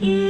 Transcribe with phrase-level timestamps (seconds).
[0.00, 0.27] you.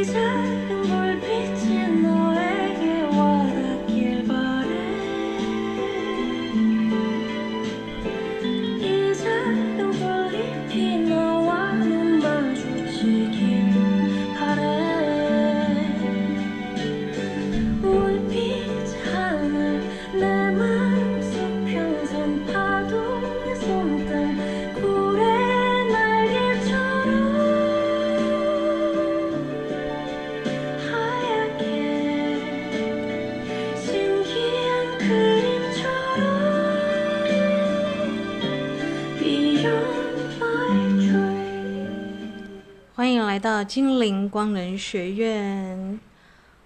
[43.68, 46.00] 精灵光能学院，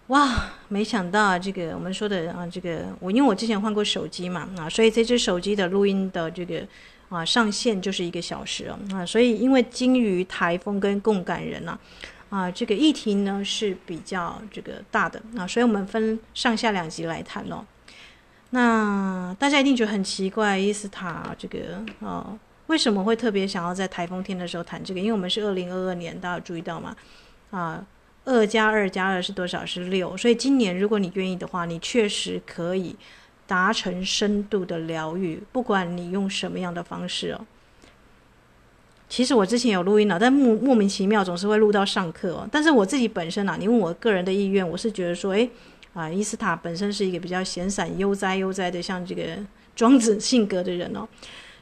[0.06, 0.52] 哇！
[0.68, 6.64] 没想到啊，这个我们说的啊，这个我因为我之前换过手机嘛啊，所以这只手机的录音的这个
[7.08, 11.76] 啊上限就是一个小时哦啊，所以因为鲸鱼、台风跟共感人呐
[12.30, 17.64] 啊，这个议题呢是比较这个大的啊，所以我们分上下两集来谈哦。
[18.50, 22.38] 那大家一定觉得很奇怪，伊斯塔这个啊。
[22.72, 24.98] 为什么会特别想要在台风天的时候谈这个？
[24.98, 26.96] 因为我们是二零二二年，大家注意到吗？
[27.50, 27.84] 啊，
[28.24, 29.64] 二加二加二是多少？
[29.66, 30.16] 是六。
[30.16, 32.96] 所以今年如果你愿意的话，你确实可以
[33.46, 37.44] 达成深度的疗愈，不管你用什么样的方式哦。
[39.06, 42.48] 其实我之前有录音了，但莫莫名其妙总是会录到上课哦。
[42.50, 45.50] 但是我自己本身啊，你问我个人的意愿，我是觉得说，诶，
[45.92, 49.22] 啊，伊斯塔本身是一个比较闲散悠哉悠哉的，像这个
[49.76, 51.06] 庄子性格的人哦。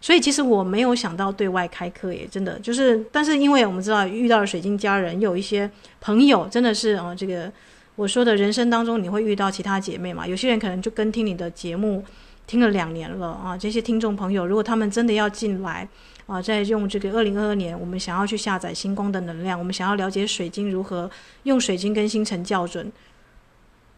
[0.00, 5.70] 所以其实我没有想到对外开课，也真的就是，但是因为我们知道遇到了水晶家人，有一些
[6.00, 7.52] 朋友真的是啊，这个
[7.96, 12.02] 我说的人生当中你会遇到其他姐妹嘛，有些人可能就跟听你的节目
[12.46, 15.86] 听了两年了啊，这些听众朋友如果他们真的要进来
[16.26, 21.10] 啊，在用这个二零二二年，我们想要去下载星光的能量，我们想要了解水晶如何
[21.42, 22.90] 用水晶跟星辰校准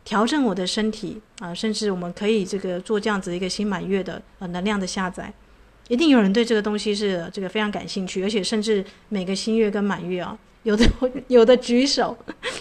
[0.05, 5.33] 调整我的身体啊，甚至我们可以这个做这样子一个新满月的呃能量的下载。
[5.89, 10.89] 一定有人对这个东西是这个非常感兴趣，而且甚至每个新月跟满月啊，有的
[11.29, 12.17] 有的举手，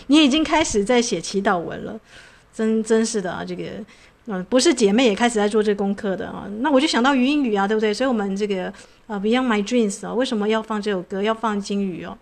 [0.08, 2.00] 你已经开始在写祈祷文了，
[2.54, 3.64] 真真是的啊，这个
[4.26, 6.48] 嗯，不是姐妹也开始在做这功课的啊。
[6.60, 7.94] 那我就想到余音语啊，对不对？
[7.94, 8.72] 所以我们这个
[9.08, 11.22] 呃，Beyond My Dreams 啊，为什么要放这首歌？
[11.22, 12.18] 要放鲸鱼哦，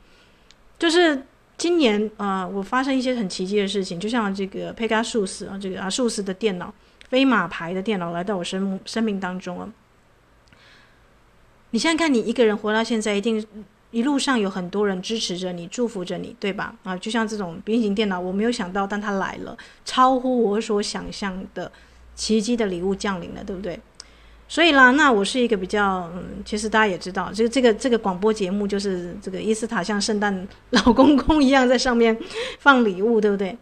[0.78, 1.24] 就是
[1.58, 6.74] 今年啊，我发生一些很奇迹的事情，就像这个 Pegasus 啊，这个阿术斯的电脑，
[7.10, 9.70] 飞马牌的电脑来到我生生命当中啊。
[11.72, 13.46] 你现在看，你一个人活到现在，一定
[13.92, 16.76] 一路上有很多人支持着你，祝福着你，对吧？
[16.84, 21.72] 啊，就像这种平行电脑，我没有想到，但它来了，超乎我所想象的
[22.16, 23.80] 奇迹的礼物降临了，对不对？
[24.48, 32.18] 所以啦，那我是一个比较，嗯，其实大家也知道，这个这个这个广播节目就是这个伊斯塔像圣诞老公公一样在上面
[32.60, 33.56] 放礼物，对不对？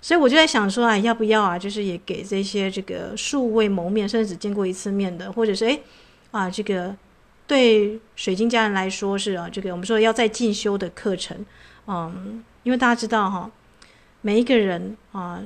[0.00, 5.82] 所以我就在想说，啊，要不要啊，就是也给这些这个素未谋面，甚至只见过一次面的，或者是诶
[6.30, 6.94] 啊，这个。
[7.46, 11.44] 对水晶家人来说是啊，这个我们说要在进修的课程，
[11.86, 13.50] 嗯，因为大家知道哈，
[14.22, 15.42] 每一个人啊，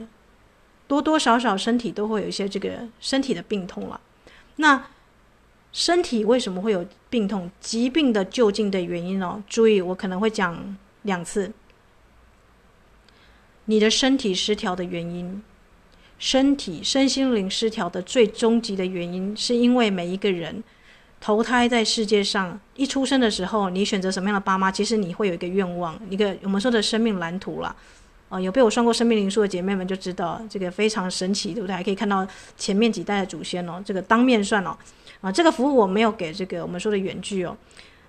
[0.86, 4.00] 多多少少身体都会有一些这个身体的病痛了。
[4.56, 4.86] 那
[5.72, 7.50] 身体为什么会有病痛？
[7.58, 11.52] 疾病的究竟的原因哦，注意我可能会讲两次。
[13.64, 15.42] 你的身体失调的原因，
[16.16, 20.62] 身体身心灵失调的最终极的原因，是因为每一个人。
[21.20, 27.74] 投胎在世界上，一出生的时候，你选择什么样的爸妈，其实你会有一个愿望，一个我们说的生命蓝图啦。
[28.28, 31.74] 啊、有被我算过生命灵数的姐妹们就知道，这个非常神奇，对不对？
[31.74, 32.26] 还可以看到
[32.58, 34.76] 前面几代的祖先哦，这个当面算哦。
[35.22, 37.56] 啊、这个服务我没有给这个我们说的远距哦。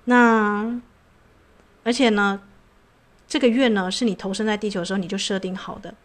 [0.04, 0.80] 那
[1.84, 2.42] 而且呢，
[3.30, 5.96] 这个愿呢是你投生在地球的时候你就设定好的。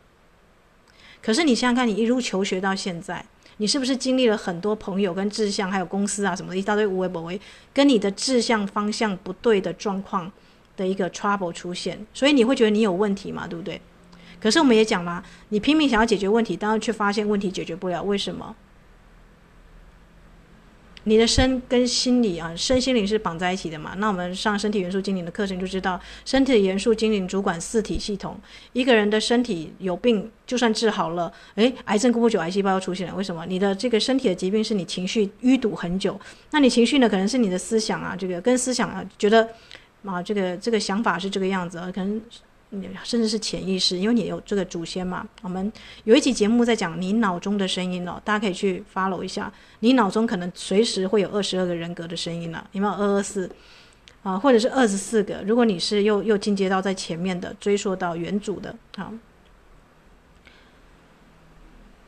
[1.21, 3.27] 可是你想想看，你一路求学到现在。
[3.59, 7.41] 你是不是经历了很多朋友跟志向，还有公司啊什么的一大堆无为不为，
[7.73, 10.31] 跟你的志向方向不对的状况
[10.77, 13.81] 的一个 trouble 出现，所以你会觉得你有问题嘛，对不对？
[14.41, 18.55] 可是我们也讲啦，你拼命想要解决问题，但是却发现问题解决不了，为什么？
[21.05, 23.95] 你的身跟心理啊，身心灵是绑在一起的嘛？
[23.99, 28.39] 那我们上身体元素精灵的课程就知道，身体元素精灵主管四体系统。
[28.73, 33.15] 一个人的身体有病，就算治好了，诶，癌症过不久，癌细胞又出现了。
[33.15, 33.45] 为什么？
[33.47, 36.19] 你的这个身体的疾病是你情绪淤堵很久。
[36.51, 37.09] 那你情绪呢？
[37.09, 39.49] 可能是你的思想啊，这个跟思想啊，觉得
[40.05, 42.21] 啊，这个这个想法是这个样子啊，可能。
[43.03, 45.27] 甚至是潜意识，因为你有这个祖先嘛。
[45.43, 45.73] 我们
[46.05, 49.53] 有一集节目在讲你脑中的声音哦，大家可以去 follow 一下。
[49.81, 53.51] 你脑中可能随时会有二十二个人格的声音了，有没有二二四
[54.23, 59.13] 啊，或者是二十四个，如果你是又又进阶到在前面的，追溯到原主的，好，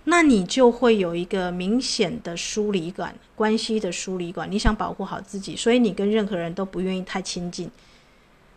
[0.05, 4.51] 那你就会有一个明显的疏离感，关系的疏离感。
[4.51, 7.71] 你想保护好自己，所以你跟任何人都不愿意太亲近。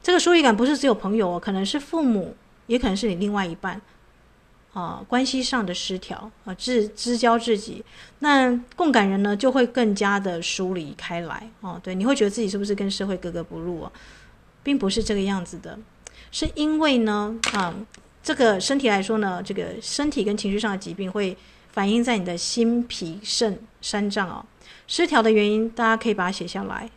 [0.10, 2.36] 这个疏离感不是只有朋友哦，可能是父母，
[2.66, 3.80] 也可能是你另外一半。
[4.74, 7.86] 啊，关系上的失调啊，知知交知己，
[8.18, 11.80] 那共感人呢就会更加的疏离开来哦。
[11.84, 13.92] 对，你会觉得自己是不是跟社会格格不入啊？
[14.64, 15.78] 并不是这个样子的，
[16.32, 17.72] 是因为呢，啊，
[18.24, 21.38] 这个身体来说呢，这个身体跟情绪上的疾病会
[21.72, 24.44] 反映在你的心脾肾三脏哦。
[24.88, 26.90] 失调的原因，大家可以把它写下来。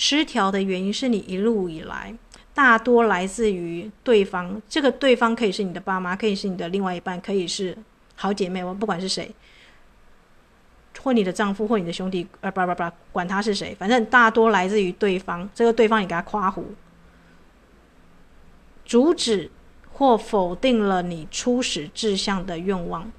[0.00, 2.14] 失调的原因是你一路以来。
[2.54, 7.76] 大多来自于对方，这个对方可以是你的爸妈，可以是你的另外一半，可以是
[8.14, 9.28] 好姐妹，我不管是谁，
[11.02, 15.50] 或你的丈夫，或你的兄弟，呃，不不不，管他是谁，反正大多来自于对方。
[15.52, 16.64] 这个对方你给他夸胡，
[18.84, 19.50] 阻止
[19.94, 23.10] 或否定了你初始志向的愿望。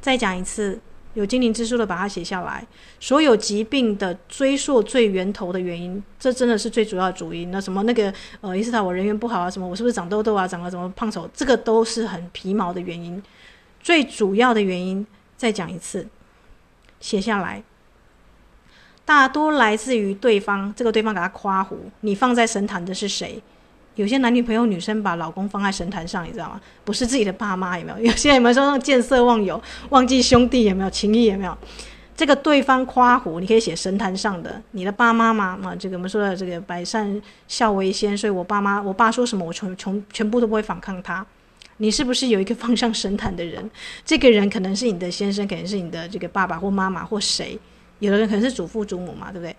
[0.00, 0.80] 再讲一次。
[1.14, 2.66] 有精灵之书的，把它写下来。
[2.98, 7.50] 所有疾病的追溯最源头的原因，这真的是最主要主因。
[7.50, 13.22] 那什么那个呃，伊斯塔我人缘不好啊，什么我是不是长痘痘啊，长了什么胖丑，这个都是很皮毛的原因。
[13.80, 15.06] 最主要的原因，
[15.36, 16.06] 再讲一次，
[17.00, 17.62] 写下来。
[19.04, 23.42] 大多来自于对方，这个对方给他夸胡，你放在神坛的是谁？
[23.94, 26.60] 有些男女朋友，女生把老公放在神坛上，你知道吗？
[26.84, 27.98] 不是自己的爸妈，有没有？
[28.10, 29.60] 有些人有没有说那见色忘友，
[29.90, 31.26] 忘记兄弟，有没有情谊？
[31.26, 31.56] 有没有？
[32.14, 35.58] 这个对方夸胡，你可以写神坛上的你的爸妈嘛？
[35.62, 41.24] 啊，这个我们说的这个百善孝为先，所以我爸妈，我爸说什么，我全全全部都不会反抗他。
[41.78, 43.68] 你是不是有一个放上神坛的人？
[44.04, 47.58] 这个人可能是你的先生，可能是你的这个爸爸或妈妈或谁？
[47.98, 49.56] 有的人可能是祖父祖母嘛，对不对？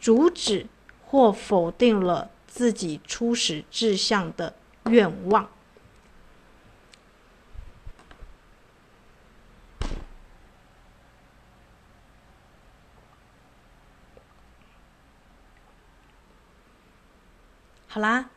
[0.00, 0.64] 阻止
[1.06, 2.30] 或否定了。
[2.56, 4.54] 自己初始志向的
[4.86, 5.46] 愿望。
[17.86, 18.30] 好啦，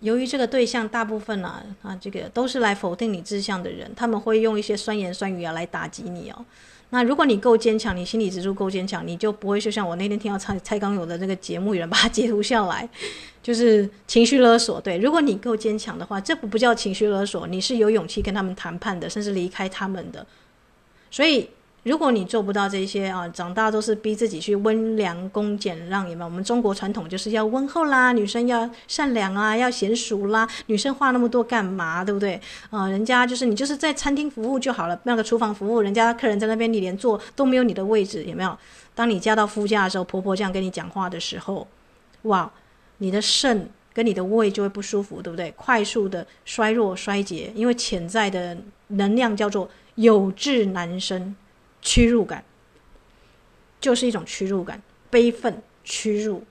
[0.00, 6.44] 由于这个对象大部分呢，啊，这个都是来否定你志向的人，他们会用一些酸言酸语啊来打击你哦。
[6.92, 12.88] 那如果你够坚强，你心理支柱够坚强，你就不会就像我那天听到蔡蔡康永的那个节目，有人把它截图下来，
[13.42, 14.78] 就是情绪勒索。
[14.80, 20.26] 对，如果你够坚强的话，这不不叫情绪勒索，你是有勇气跟他们谈判的，甚至离开他们的。
[21.10, 21.48] 所以。
[21.84, 26.26] 如果你做不到这些啊，长大都是逼自己去温良恭俭让，有没有？
[26.26, 32.04] 我们中国传统就是要温厚啦，女生要善良啊，要娴熟啦，女生话那么多干嘛？
[32.04, 32.40] 对不对？
[32.70, 38.56] 啊，人家就是你就是在餐厅服务就好了，那个厨房服务，人家客人在那边，你连坐都没有你的位置，有没有？
[38.94, 41.66] 当你嫁到夫家的时候，婆婆这样跟你讲话的时候，
[42.22, 42.48] 哇，
[42.98, 45.50] 你的肾跟你的胃就会不舒服，对不对？
[45.56, 48.56] 快速的衰弱衰竭，因为潜在的
[48.86, 51.34] 能量叫做有志难伸。
[51.82, 52.42] 屈辱感，
[53.80, 54.80] 就是一种屈辱感，
[55.10, 56.44] 悲愤、屈辱，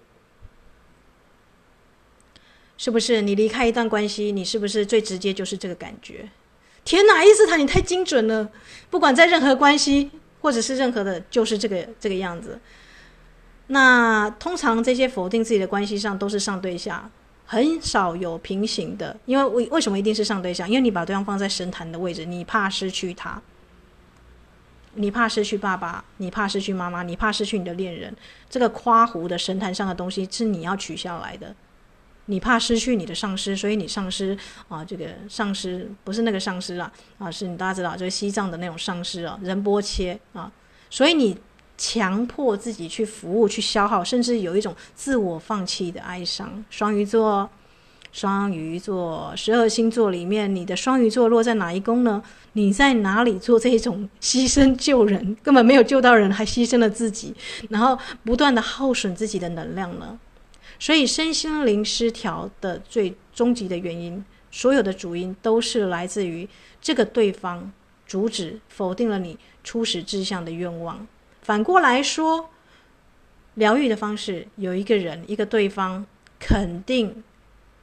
[2.77, 3.21] 是不是？
[3.21, 6.29] 你离开一段关系，你是不是最直接就是这个感觉？
[6.83, 8.49] 天哪，伊斯坦，你太精准了！
[8.89, 10.11] 不管在任何关系，
[10.41, 12.59] 或者是任何的，就是这个这个样子。
[13.67, 17.09] 那通常这些否定自己的关系上都是上对下，
[17.45, 19.15] 很少有平行的。
[19.25, 20.67] 因为为为什么一定是上对下？
[20.67, 23.41] 因为你把对方放在神坛的位置，你怕失去他。
[24.95, 28.13] 你怕失去爸爸，你怕失去妈妈，你怕失去你的恋人。
[28.49, 31.55] 这个夸胡的神坛上的东西是你要取下来的。
[32.25, 40.51] 你怕失去你的上师，所以你上师啊，这个上师不是那个上师啊，啊，是你大家知道，就是西藏的那种上师啊，仁波切啊。
[40.89, 41.37] 所以你
[41.77, 46.63] 强迫自己去服务、去消耗，甚至有一种自我放弃的哀伤。
[46.69, 47.49] 双鱼座。
[48.11, 52.21] 双鱼座，十二星座里面，你的双鱼座落在哪一宫呢？
[52.53, 57.33] 你在哪里做这种牺牲救人，根本没有救到人，还牺牲了自己，
[57.69, 60.19] 然后不断的耗损自己的能量呢？
[60.77, 66.47] 所以身心灵失调的最终极的原因，所有的主因都是来自于
[66.81, 67.71] 这个对方
[68.05, 71.07] 阻止、否定了你初始志向的愿望。
[71.43, 72.49] 反过来说，
[73.53, 76.05] 疗愈的方式有一个人，一个对方
[76.37, 77.23] 肯定。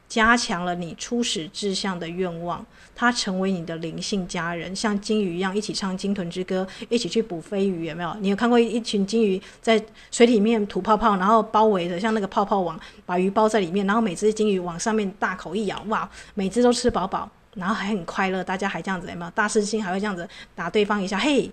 [0.08, 8.16] 加强了你初始志向的愿望，他成为你的灵性家人，像金鱼一样一起唱鲸豚之歌，一起去捕飞鱼，有没有？
[8.20, 19.30] 你有看过一群金鱼在水里面吐泡泡，然后包围着像那个泡泡网，把鱼包在里面，然后每只金鱼往上面大口一咬，哇，每只都吃饱饱，然后还很快乐，大家还这样子，有没有？
[19.32, 21.50] 大师兄还会这样子打对方一下，嘿，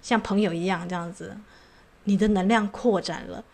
[0.00, 1.36] 像朋友一样这样子，
[2.04, 3.44] 你的能量扩展了。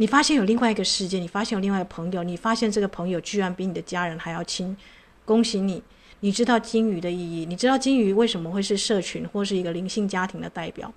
[0.00, 4.76] 你发现有另外一个世界，你发现有另外一个朋友，你发现这个朋友居然比你的家人还要亲，
[5.24, 5.82] 恭喜你！
[6.20, 10.92] 你知道金鱼的意义，你知道金鱼为什么会是社群或是一个灵性家庭的代表？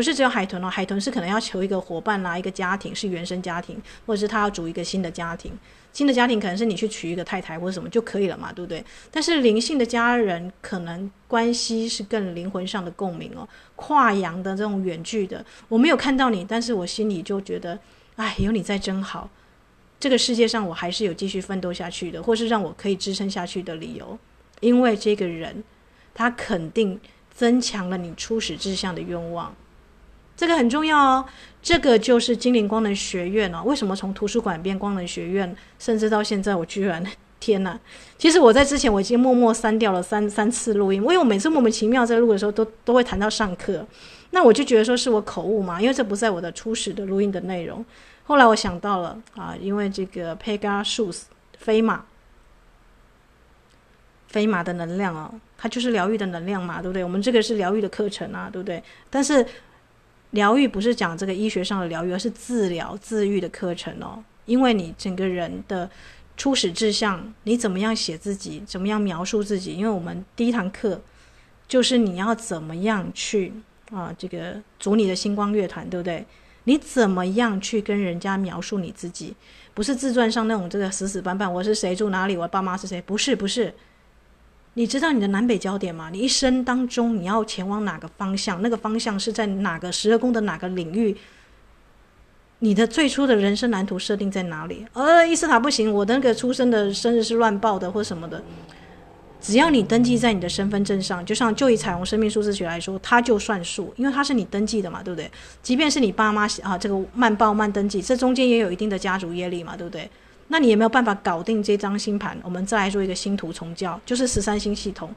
[0.00, 5.52] 不是只有海豚哦，海豚是可能要求一个伙伴啦，一个家庭是原生家庭，或者是他要组一个新的家庭。
[5.92, 8.82] 新的家庭可能是你去娶一个太太或者什么就可以了嘛，对不对？
[9.10, 17.78] 但是灵性的家人可能关系是更灵魂上的共鸣哦，跨洋的这种远距的，我没有看到你，但是我心里就觉得，
[18.16, 19.28] 哎，有你在真好。
[19.98, 24.18] 这个世界上我还是有继续奋斗下去的，或是让我可以支撑下去的理由，
[24.60, 25.62] 因为这个人
[26.14, 26.98] 他肯定
[27.34, 29.54] 增强了你初始志向的愿望。
[30.40, 31.24] 这个很重要哦，
[31.60, 33.62] 这个就是精灵光能学院哦。
[33.66, 37.04] 为什么从图书馆变光能学院，甚至到现在，我居然
[37.38, 37.78] 天哪！
[38.16, 43.86] 其实我在之前我已经默默删掉了三三次录音，因为我每次莫名其妙在录的时候都都会谈到上课，
[44.30, 47.84] 那我就觉得说是我口误嘛，因为这不在我的初始的录音的内容。
[48.24, 51.24] 后来我想到了啊，因为这个 Pegasus
[51.58, 52.06] 飞马，
[54.28, 57.04] 飞马的能量哦，它就是疗愈的能量嘛，对不对？
[57.04, 58.82] 我们这个是疗愈的课程啊，对不对？
[59.10, 59.44] 但是。
[60.30, 64.22] 疗愈不是讲这个医学上的疗愈，而是治疗、自愈的课程哦。
[64.46, 65.88] 因为你整个人的
[66.36, 69.74] 初始志向，你怎么样写自己，怎么样描述自己？
[69.74, 71.00] 因为我们第一堂课
[71.68, 73.52] 就是你要怎么样去
[73.90, 76.24] 啊，这个组你的星光乐团，对不对？
[76.64, 79.34] 你怎么样去跟人家描述你自己？
[79.72, 83.00] 不是自传上那种这个死死板板，我是谁，住哪里，我爸妈是谁？
[83.02, 83.72] 不是，不是。
[84.74, 86.10] 你知道你的南北焦点吗？
[86.12, 88.62] 你一生当中你要前往哪个方向？
[88.62, 91.16] 那个方向是在哪个十二宫的哪个领域？
[92.60, 94.86] 你的最初的人生蓝图设定在哪里？
[94.92, 98.42] 呃，伊斯塔不行，我的那个出生的生日是乱报的或什么的。
[99.40, 105.30] 只要你登记在你的身份证上，就像就以彩虹生命数字学来说，它就算数，因为它是你登记的嘛，对不对？
[105.62, 110.08] 即便是你爸妈啊，这个慢报慢登记，这中间也有一定的家族业力嘛，对不对？
[110.52, 112.36] 那你有没有办法搞定这张星盘？
[112.42, 115.08] 我们再来做一个星图重教，就是十三星系统。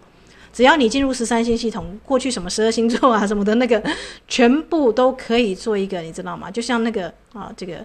[0.54, 3.84] 只要你进入十三星系统，过去什么十二星座啊什么的那个，
[4.28, 6.52] 全部都可以做一个，你知道吗？
[6.52, 7.84] 就像那个啊，这个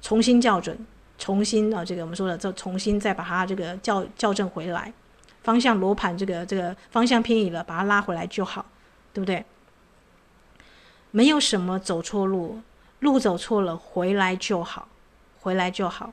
[0.00, 0.78] 重新校准，
[1.18, 4.92] 重新啊，这个我们说的，就重新再把它这个校校正回来，
[5.42, 8.64] 方向罗盘这个这个方向偏移了，把它拉回来就好，
[9.12, 9.44] 对不对？
[11.10, 12.60] 没有什么走错路，
[13.00, 14.86] 路走错了回来就好，
[15.40, 16.12] 回来就好。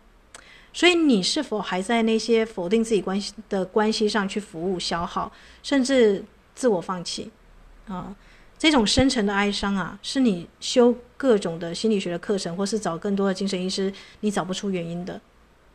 [0.75, 5.31] 所以你是否还在那些否定自己关系的关系上去服务、消耗，
[5.63, 6.21] 甚至
[6.53, 7.31] 自我放弃？
[7.87, 8.13] 啊，
[8.57, 15.21] 这种深沉的哀伤啊，是你修各种的心理学的课程，或是找更多的精神医师，你找不出原因的。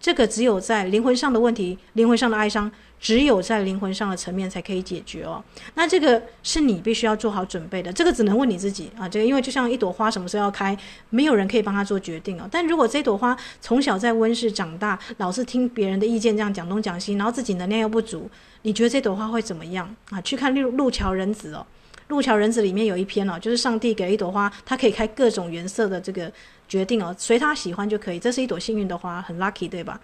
[0.00, 5.45] 这个只有在灵魂上的问题，灵魂上的哀伤，只有在灵魂上的层面才可以解决哦。
[5.75, 9.07] 那这个是你必须要做好准备的，这个只能问你自己啊。
[9.07, 10.75] 这个因为就像一朵花什么时候要开，
[11.11, 12.49] 没有人可以帮他做决定哦。
[12.50, 18.30] 但如果这朵花从小在温室长大，老是听别人的意见这样讲东讲西，然后自己能量又不足，
[18.62, 20.19] 你觉得这朵花会怎么样啊？
[20.23, 21.66] 去看路路桥人子哦，
[22.09, 26.33] 路桥人子里面有一篇哦，就是上帝给一朵花，它可以开各种颜色的这个。
[26.70, 28.18] 决定哦，随他喜欢就可以。
[28.18, 30.00] 这是一朵幸运的花，很 lucky，对吧？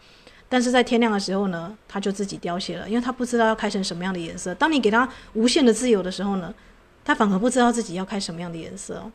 [0.48, 4.54] 但是在天亮的时候呢，他就自己凋谢了，因为他不知道要开成什么样的颜色。
[4.54, 6.52] 当你给他无限的自由的时候呢，
[7.04, 9.08] 他反而不知道自己要开什么样的颜色。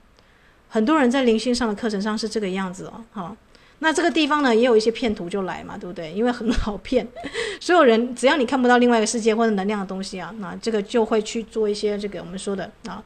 [0.70, 3.04] 很多人在灵性上的课程上是这个样子哦。
[3.12, 3.36] 好，
[3.80, 6.12] 那这个地方呢，也有一些骗徒就来嘛，对不对？
[6.14, 7.08] 因为很好骗，
[7.60, 13.04] 所有人只要你看不到另外一个世界或者能量的东西啊，那这个就会去做一些这个我们说的啊，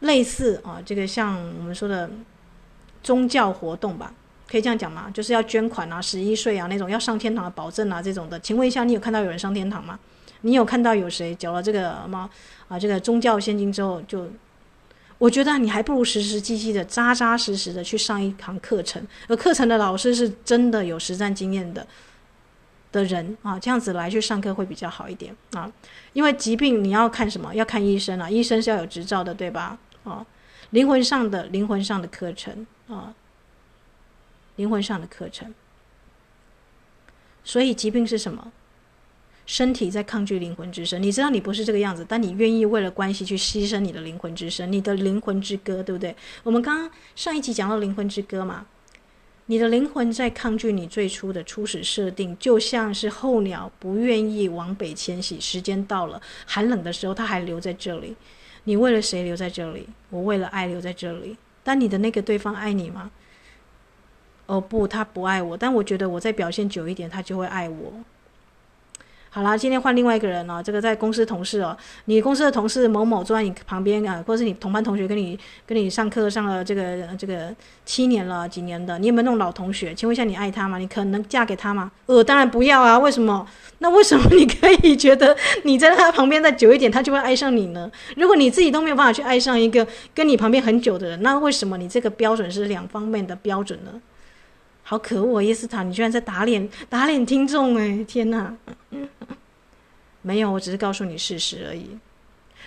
[0.00, 2.10] 类似啊，这个像我们说的。
[3.02, 4.12] 宗教活动吧，
[4.48, 5.10] 可以这样讲吗？
[5.12, 8.38] 就是要捐款啊，十一岁啊那种要上天堂的保证啊这种的。
[8.40, 9.98] 请问一下，你有看到有人上天堂吗？
[10.42, 12.30] 你有看到有谁缴了这个吗？
[12.68, 14.26] 啊，这个宗教现金之后就，
[15.18, 21.86] 我觉得你还不如实实际际的、扎扎实实的去上一堂课程，而课程的老师是真的有实战经验的
[22.90, 25.70] 的人啊，这样子来去上课会比较好一点啊。
[26.14, 27.54] 因为疾病你要看什么？
[27.54, 29.78] 要看医生啊，医生是要有执照的，对吧？
[30.04, 30.24] 啊，
[30.70, 32.66] 灵魂上的灵魂上的课程。
[32.90, 33.14] 啊，
[34.56, 35.54] 灵魂上的课程。
[37.44, 38.52] 所以疾病是什么？
[39.46, 41.02] 身体在抗拒灵魂之声。
[41.02, 46.14] 你知道你不是这个样子，但你愿意为了关系去牺牲你的灵魂之声，你的灵魂之歌，对不对？
[46.44, 48.66] 我们刚刚上一集讲到灵魂之歌嘛，
[49.46, 58.14] 你的灵魂在抗拒你最初的初始设定，就像是候鸟不愿意往北迁徙，时间到了，寒冷的时候它还留在这里。
[58.64, 59.88] 你为了谁留在这里？
[60.10, 61.36] 我为了爱留在这里。
[61.62, 63.10] 但你的那个对方爱你吗？
[64.46, 65.56] 哦不，他不爱我。
[65.56, 67.92] 但我觉得我再表现久一点，他就会爱我。
[69.32, 79.94] 好啦，今天换另外一个人哦，这个在公司同事哦，你公司的同事某某坐在你旁边啊，或者是你同班同学跟你跟你上课上了这个这个七年了几年的，你有没有那种老同学？
[79.94, 80.78] 请问一下，你爱他吗？
[80.78, 81.92] 你可能嫁给他吗？
[82.06, 83.46] 呃，当然不要啊，为什么？
[83.78, 87.88] 那为什么你可以觉得你在他旁边再久一点，他就会爱上你呢？
[88.16, 93.92] 如果你自己都没有办法去爱上一个跟你旁边很久的人，那为什么你这个标准是两方面的标准呢？
[94.90, 98.04] 好可恶啊，叶斯塔，你居然在打脸打脸听众哎！
[98.08, 98.52] 天哪！
[100.20, 101.96] 没有，我只是告诉你事实而已。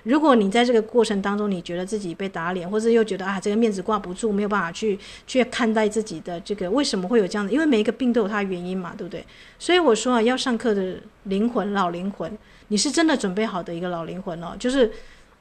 [0.03, 7.51] 如果你在这个过程当中，你觉得自己被打脸，或者又觉得啊，这个面子挂不住，没有办法去去看待自己的这个，为什么会有这样的？
[7.51, 9.25] 因为每一个病都有它的原因嘛，对不对？
[9.59, 12.37] 所以我说啊，要上课的灵魂，老灵魂，
[12.69, 14.89] 你是真的准备好的一个老灵魂哦，就是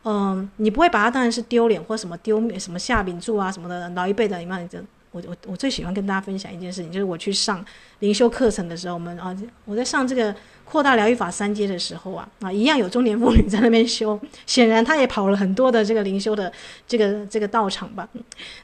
[0.02, 4.82] 嗯、你不会把它当然是丢脸或什么丢什么下饼柱啊什么的，老一辈的，你看你这。
[5.12, 7.64] 我我我最喜欢跟大家分享一件事情，就是我去上
[8.00, 9.32] 灵修课程的时候，我们啊，
[9.64, 10.34] 我在上这个。
[10.64, 16.50] 扩大疗愈法三阶的时候啊，啊，一样有中年妇女在那边修， 显然她也跑了很多的这个灵修的
[16.86, 18.08] 这个这个道场吧。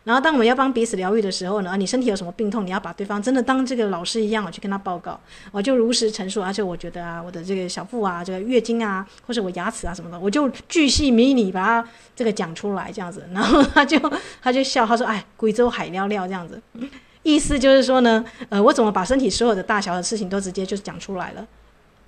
[0.05, 5.19] 然后当我们要帮彼此疗愈的时候呢，你身体有什么病痛，你要把对方真的当这个老师一样，我去跟他报告，
[5.53, 6.43] 我就如实陈述。
[6.43, 13.29] 而且我觉得啊，我的这个小腹啊，这个月经啊，或者我牙齿啊什么的，我就巨细靡遗把它这个讲出来这样子。
[13.35, 13.99] 然后他就
[14.41, 16.61] 他就笑，他说：“哎，贵州海料料这样子。”
[17.25, 21.47] 意思就是说呢，呃，我怎么把身体所有的大小的事情都直接就讲出来了？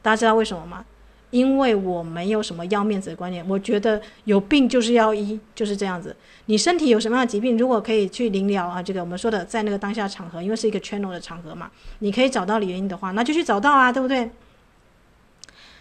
[0.03, 0.85] 大家知道为什么吗？
[1.31, 6.17] 因为我没有什么要面子的观念，我觉得有病就是要医，就是这样子。
[6.47, 14.29] 你身体有什么样的疾病，如果可以去灵疗啊，这个我们说的在那个当下场合，因为是一个 channel 的场合嘛，你可以找到原因的话，那就去找到啊，对不对？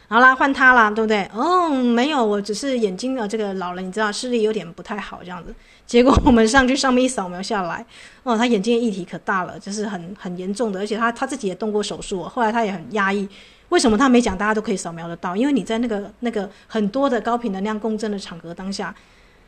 [0.07, 1.27] 好啦，换他啦，对不对？
[1.33, 5.51] 哦，没有，我只是眼睛的这个老了，你知道视力有点不太好这样子。
[5.87, 7.83] 结果我们上去上面一扫描下来，
[8.21, 13.27] 哦，他眼睛的议题可大了，就是很很严重的，而且他他自己也动过手术，后来他也很压抑。
[13.69, 14.37] 为什么他没讲？
[14.37, 18.93] 大家都可以扫描得到，因为你在那个那个很多的高频能量共振的场合当下，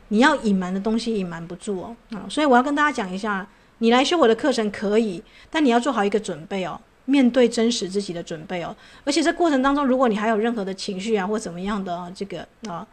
[0.08, 1.96] 你要隐瞒的东西隐瞒不住哦。
[2.10, 3.46] 啊，所以我要跟大家讲一下，
[3.78, 8.74] 你来修我的课程可以，但你要做好一个准备哦，面对真实自己的准备哦。
[9.04, 12.86] 而且这过程当中，如果你还有任何的情绪啊或怎么样的这个啊，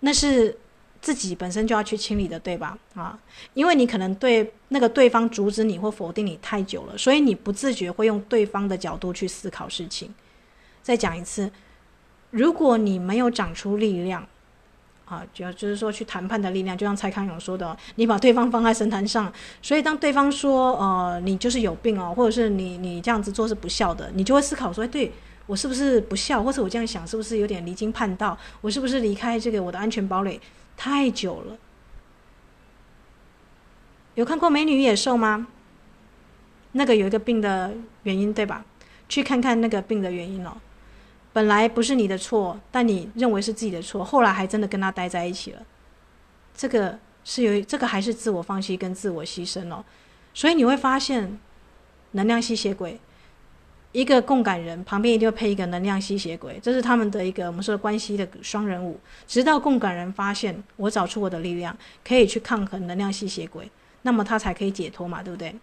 [0.00, 0.56] 那是
[1.00, 2.76] 自己本身就要去清理的，对吧？
[2.94, 3.16] 啊，
[3.54, 10.12] 因为你可能对那个对方阻止你或否定你太久了，所以你不自觉会用对方的角度去思考事情。
[10.82, 11.50] 再讲一次，
[12.30, 14.26] 如果你没有长出力量，
[15.04, 25.12] 啊，就就是说去谈判的力量，就像蔡康永说的，你把对方放在神坛上，所以当对方说，呃，你就是有病哦，或者是你你这样子做是不孝的，你就会思考说，哎对，
[25.46, 30.40] 我是不是不孝，或者我这样想是不是有点离经叛道，我是不是离开这个我的安全堡垒
[30.76, 31.56] 太久了？
[34.14, 35.46] 有看过《美女与野兽》吗？
[36.72, 38.64] 那个有一个病的原因，对吧？
[39.08, 40.56] 去看看那个病的原因哦。
[41.32, 45.62] 本来不是你的错，但你认为是自己的错，后来还真的跟他待在一起了。
[46.54, 49.82] 这个是有，这个还是自我放弃跟自我牺牲哦。
[50.34, 51.38] 所以你会发现，
[52.10, 53.00] 能量吸血鬼，
[53.92, 59.00] 一个共感人旁边一定会配一个能量吸血鬼，这是他们的一个我们说的关系的双人舞。
[59.26, 63.70] 直到共感人发现我找出我的力量，可以去抗衡能量吸血鬼，
[64.02, 65.54] 那么他才可以解脱嘛，对不对？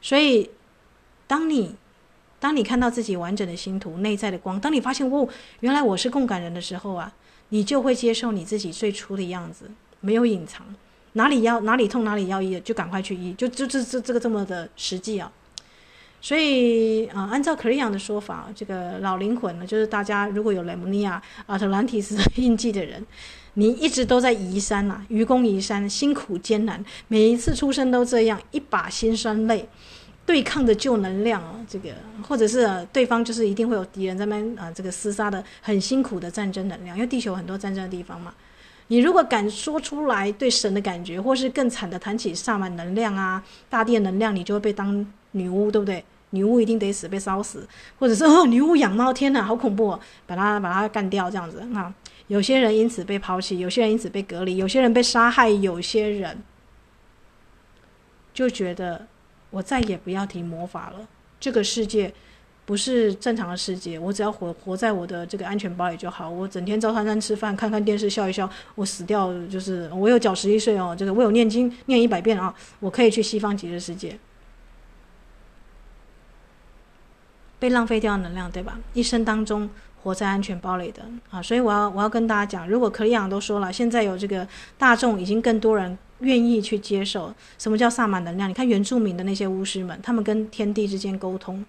[0.00, 0.50] 所以，
[1.26, 1.76] 当你。
[2.44, 5.26] 当你看到自己完整的星图、内在的光，当你发现哦，
[5.60, 7.10] 原来我是共感人的时候啊，
[7.48, 9.64] 你就会接受你自己最初的样子，
[10.00, 10.62] 没有隐藏，
[11.14, 15.32] 哪里要哪里痛哪里要医，就赶快去医，就就这这这个这么的实际啊。
[16.20, 23.02] 所以啊、按照克里昂的说法，这个老灵魂呢，就是大家如果有雷姆尼亚、阿特兰蒂斯印记的人，
[23.54, 29.66] 你一直都在移山呐、愚公移山，辛苦艰难，每一次出生都这样，一把辛酸泪。
[30.26, 31.90] 对抗的旧能量啊，这个
[32.26, 38.32] 或者是、对方就是一定会有敌人在那边啊，这个厮杀的很辛苦的战争能量，因为地球很多战争的地方嘛。
[38.88, 46.04] 你如果敢说出来对神的感觉，或是更惨的谈起萨满能量啊、大地能量，你就会被当女巫，对不对？
[46.30, 51.94] 女巫一定得死，被烧死，或者是哦，女巫养猫，天哪，好恐怖、哦，把它把它干掉这样子啊。
[52.28, 56.42] 有些人因此被抛弃，有些人因此被隔离，有些人被杀害，有些人
[58.32, 59.06] 就觉得。
[59.54, 61.06] 我再也不要提魔法了。
[61.38, 62.12] 这个世界
[62.64, 66.28] 不是正常的世界，我只要活活在我的这个安全堡里就好。
[66.28, 68.50] 我整天照三餐吃饭，看看电视，笑一笑。
[68.74, 74.18] 我死掉就是我有缴十一岁哦，这个我有念经念一百遍啊，我可以去西方极乐世界。
[77.60, 78.76] 被浪费掉能量，对吧？
[78.92, 79.70] 一生当中
[80.02, 85.96] 活在安全堡里的啊，所以我要我要跟大家讲，如果可里昂都说了，现在有这个大众已经更多人。
[86.20, 88.48] 愿意去接受什么叫萨满能量？
[88.48, 91.64] 你看原住民的那些巫师们，他们跟天地之间沟通，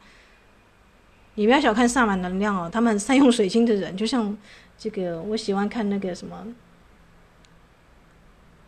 [1.36, 4.38] 你不要小看萨满能量哦，他们善用水晶的人，就像
[4.78, 6.48] 这个，我喜欢看那个什么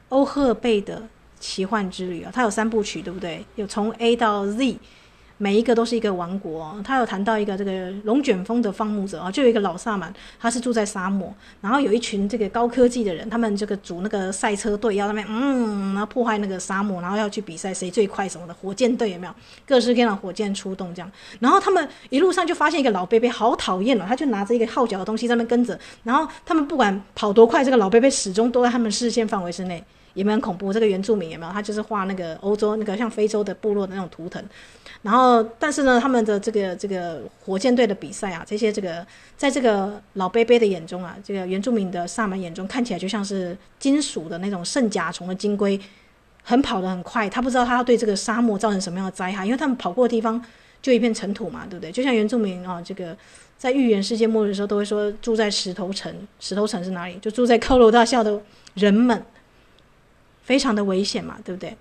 [0.09, 1.07] 欧赫贝的
[1.39, 3.45] 奇幻之旅啊，它有三部曲，对不对？
[3.55, 4.77] 有从 A 到 Z。
[5.37, 6.75] 每一个都是一个王国。
[6.83, 19.33] 他有谈到一个这个龙卷风的放牧者啊，就有一个老萨满，他是住在沙漠，然后有一群这个高科技的人，他们这个组那个赛车队要那边嗯，然后破坏那个沙漠，然后要去比赛谁最快什么的，火箭队有没有？
[19.65, 30.73] 各式各样的火箭出动这样，然后他们一路上就发现一个老伯伯好讨厌了，他就拿着一个号角的东西在那边跟着，然后他们不管跑多快，这个老伯伯始终都在他们视线范围之内，也没很恐怖。
[30.73, 31.51] 这个原住民有没有？
[31.51, 34.43] 他就是画那个欧洲那个像非洲的部落的那种图腾。
[35.07, 45.79] 然后，但是呢，他们的这个这个火箭队的比赛啊，这些这个在这个老伯伯的眼中啊，这个原住民的萨满眼中，看起来就像是金属的那种圣甲虫的金龟，
[46.43, 47.29] 很跑得很快。
[47.29, 50.43] 他不知道他要对这个沙漠造成什么样的灾害，因为他们跑过的地方
[50.81, 51.89] 就一片尘土嘛，对不对？
[51.89, 53.15] 就像原住民啊，这个
[53.57, 56.13] 在预言世界末日的时候，都会说住在石头城。
[56.41, 57.17] 石头城是哪里？
[57.19, 58.37] 就住在高楼大厦的
[58.73, 59.23] 人们，
[60.43, 61.77] 非常的危险嘛，对不对？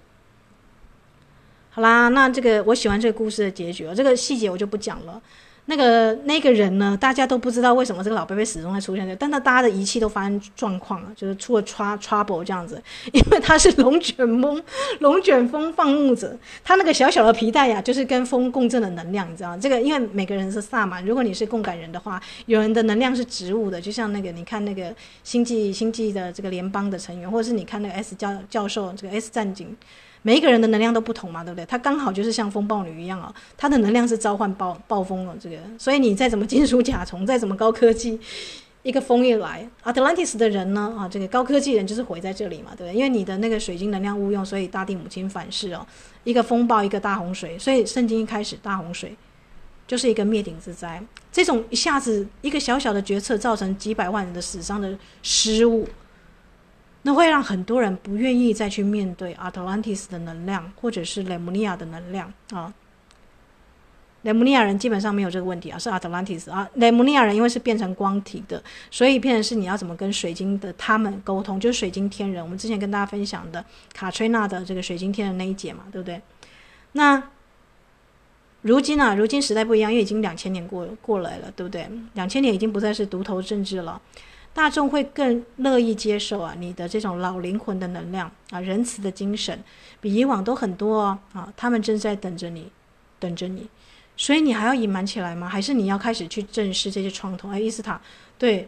[1.77, 5.21] 好啦，那这个我喜欢这个故事的结局，这个细节我就不讲了。
[5.67, 14.65] 那个那个人呢，大家都不知道为什么这个老伯伯始终在出现，但他大家的仪器都发生状况了，就是出了 trouble 这样子，因为他是龙卷风，
[15.01, 16.35] 龙卷风放牧者，
[16.65, 19.55] 他那个小小的皮带呀，就是跟风共振的能量，你知道？
[19.59, 29.77] 这个因为每个人是萨满，如果你是共感人的话，有人的能量是植物的，就像那个你看那个星际星际的这个联邦的成员，或者是你看那个 S 教教授这个 S 战警。
[30.27, 31.65] 每一个人的能量都不同嘛，对不对？
[31.67, 35.37] 他刚好就是像风暴女一样啊、哦，他的能量是召唤暴暴风了。
[35.39, 38.19] 这个，所以你再怎么金属甲虫，再怎么高科技，
[38.83, 42.95] 一个风一来， Atlantis 的人呢啊，这个高科技人就是毁在这里嘛，对不对？
[42.97, 45.87] 因为你的那个水晶能量误用，所以大地母亲反噬哦，
[46.25, 47.57] 一个风暴，一个大洪水。
[47.57, 49.15] 所以圣经一开始大洪水
[49.87, 55.87] 就是一个灭顶之灾，这种一下子一个小小的决策造成几百万人的死伤的失误。
[57.07, 62.75] 那会让很多人不愿意再去面对 Atlantis 的能量，或者是雷姆尼亚的能量啊。
[64.23, 66.69] 雷姆尼亚人基本上没有这个问题啊，是 Atlantis 啊。
[66.75, 72.43] 雷姆尼亚人因为是变成光体的，所以变成是你要怎么跟水晶的他们沟通，就是水晶天人。
[72.43, 73.65] 我们之前跟大家分享的
[73.95, 76.21] 卡崔娜的这个水晶天人那一节嘛，对不对？
[76.91, 77.23] 那
[78.63, 81.89] 如今啊，如今时代不一样，因为已经两千年过过来了，对不对？
[82.15, 84.01] 两千年已经不再是独头政治了。
[84.57, 89.63] 大众会更乐意接受啊，你的这种老灵魂的能量啊，仁慈的精神，
[90.01, 92.73] 比以往都很多哦啊，他们正在等着你，
[93.19, 93.69] 等着你，
[94.17, 95.47] 所以你还要隐瞒起来吗？
[95.47, 97.51] 还是你要开始去正视这些创痛？
[97.51, 98.01] 哎，伊斯塔，
[98.39, 98.67] 对，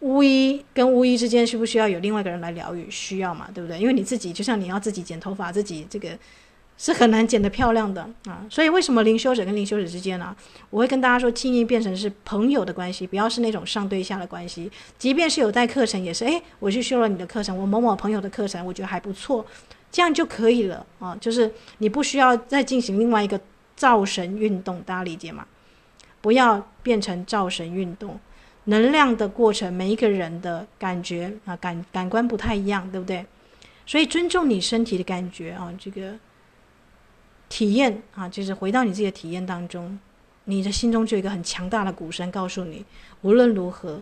[0.00, 2.90] 巫医跟巫医之间需不需要有另外一个人来疗愈？
[2.90, 3.78] 需要嘛，对不对？
[3.78, 6.18] 因为你自己就像你要自己剪头发，自己这个。
[6.82, 10.34] 是很难剪得漂亮的啊，所以为什么灵修者跟灵修者之间呢、
[10.70, 14.72] 我会跟大家说，尽力变成是朋友的关系，不要是那种上对下的关系。
[14.96, 19.44] 即便是有带课程，也是诶，我去修了你的课程，我某某朋友的课程，我觉得还不错，
[19.92, 21.14] 这样就可以了啊。
[21.20, 23.38] 就是你不需要再进行另外一个
[23.76, 25.46] 造神运动，大家理解吗？
[26.22, 28.18] 不要变成造神运动，
[28.64, 33.26] 能量的过程，每一个人的感觉啊感感官不太一样，对不对？
[33.84, 36.14] 所以尊重你身体的感觉啊，这个。
[37.50, 39.98] 体验啊，就是回到你自己的体验当中，
[40.44, 42.82] 你的心中就有一个很强大的鼓声告诉你，
[43.20, 44.00] 无论如何，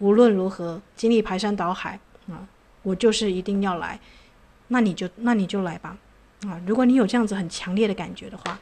[0.00, 2.46] 无论如何，经历排山倒海啊，
[2.82, 3.98] 我就是一定要来，
[4.66, 5.96] 那你就那你就来吧，
[6.46, 8.58] 啊，如果你有这样子很强烈的感觉的话。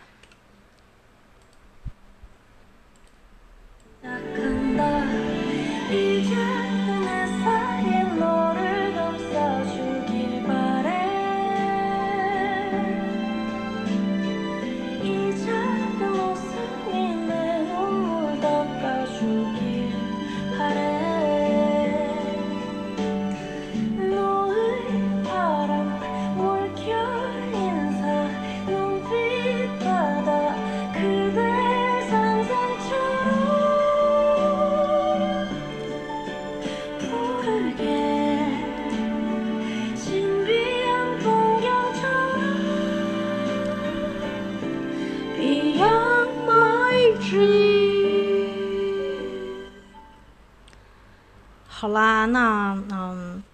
[51.79, 53.45] 好啦，那嗯，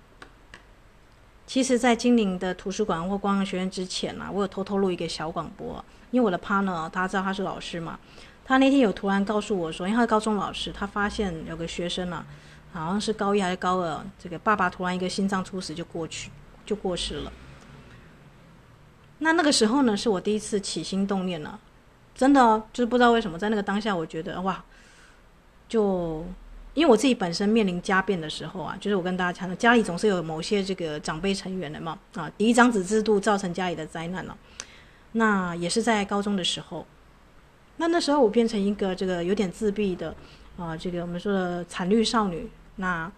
[1.45, 7.99] 其实，在精灵的图书馆或光学院之前呢、我有偷偷录一个小广播，因为我的 partner 他知道他是老师嘛，
[8.45, 12.25] 他那天有突然告诉我说，因为他是高中老师，他发现有个学生呢、
[12.73, 16.31] 好像是高一还是高二，这个爸爸突然一个心脏猝死就过去
[16.65, 17.33] 就过世了。
[19.19, 21.59] 那那个时候呢，是我第一次起心动念了，
[22.15, 24.63] 真的，就是不知道为什么在那个当下，我觉得哇，
[25.69, 26.25] 就
[26.75, 34.37] 因为我自己本身面临家变的时候啊，就是我跟大家讲的，家里总是有某些这个长辈成员的嘛啊，嫡长子制度造成家里的灾难了。
[35.13, 36.87] 那也是在高中的时候，
[37.77, 40.15] 那那时候我变成一个这个有点自闭的
[40.57, 42.49] 啊，这个我们说的惨绿少女。
[42.77, 43.13] 那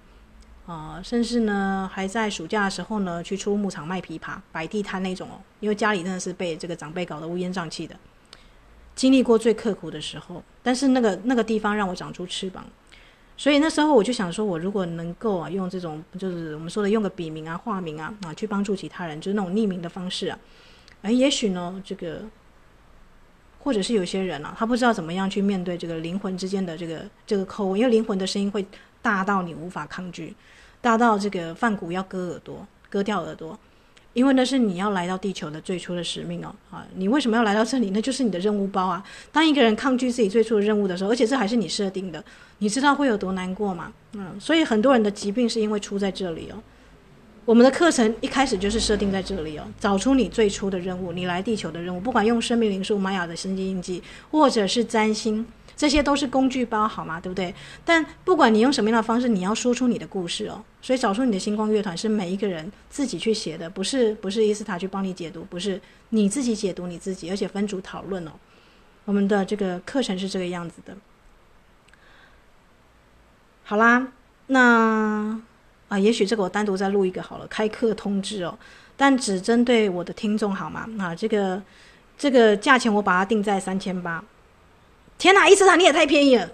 [0.66, 7.94] 啊，甚至呢还在暑假的时候呢去出牧场卖枇杷、摆地摊那种哦，因为家里真的是被这个长辈搞得乌烟瘴气的，
[8.96, 10.42] 经历过最刻苦的时候。
[10.62, 12.64] 但是那个那个地方让我长出翅膀，
[13.36, 20.38] 所以那时候我就想说，我如果能够啊用这种就是我们说的用个笔名啊、化名啊啊去帮助其他人，就是那种匿名的方式啊。
[21.02, 22.22] 哎，也许呢，这个，
[23.58, 28.64] 或者是有些人啊，他不知道怎么样去面对这个灵魂之间的这个这个口，因为灵魂的声音会
[29.02, 30.34] 大到你无法抗拒，
[30.80, 33.58] 大到这个梵谷要割耳朵，割掉耳朵，
[34.14, 37.90] 因为那是你要来到地球的最初的使命哦，啊，你为什么要来到这里？
[37.90, 39.04] 那就是你的任务包啊。
[39.30, 42.24] 当一个人抗拒自己最初的任务的时候，而且这还是你设定的，
[42.58, 43.92] 你知道会有多难过吗？
[44.12, 46.56] 嗯，所以很多人的疾病是因为出在这里哦。
[47.44, 55.44] 我们的课程一开始就是设定在这里哦，找出你最初的任务，你来地球的任务，不管用生命灵数、玛雅的星际印记，或者是占星，
[55.76, 57.20] 这些都是工具包，好吗？
[57.20, 57.54] 对不对？
[57.84, 60.62] 但不管你用什么样的方式，你要说出你的故事哦。
[60.80, 68.32] 所以找出你的星光乐团是每一个人自己去写的，不是不是伊斯塔去帮你解读，不是你自己解读你自己，而且分组讨论哦。
[69.04, 70.96] 我们的这个课程是这个样子的。
[73.64, 74.08] 好啦，
[74.46, 75.40] 那。
[75.86, 78.58] 啊，也许这个我单独再录一个好了，开课通知哦，
[78.96, 80.88] 但只针对我的听众好吗？
[80.98, 81.62] 啊，这个
[82.16, 84.24] 这个价钱我把它定在三千八。
[85.24, 86.50] 天哪，伊斯塔你也太便宜了，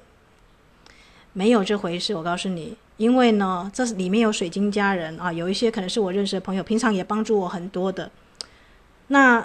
[1.33, 8.09] 没有这回事，我告诉你，因为呢，这里面有水晶家人啊，有一些可能是我认识的朋友，平常也帮助我很多的。
[9.09, 9.45] 那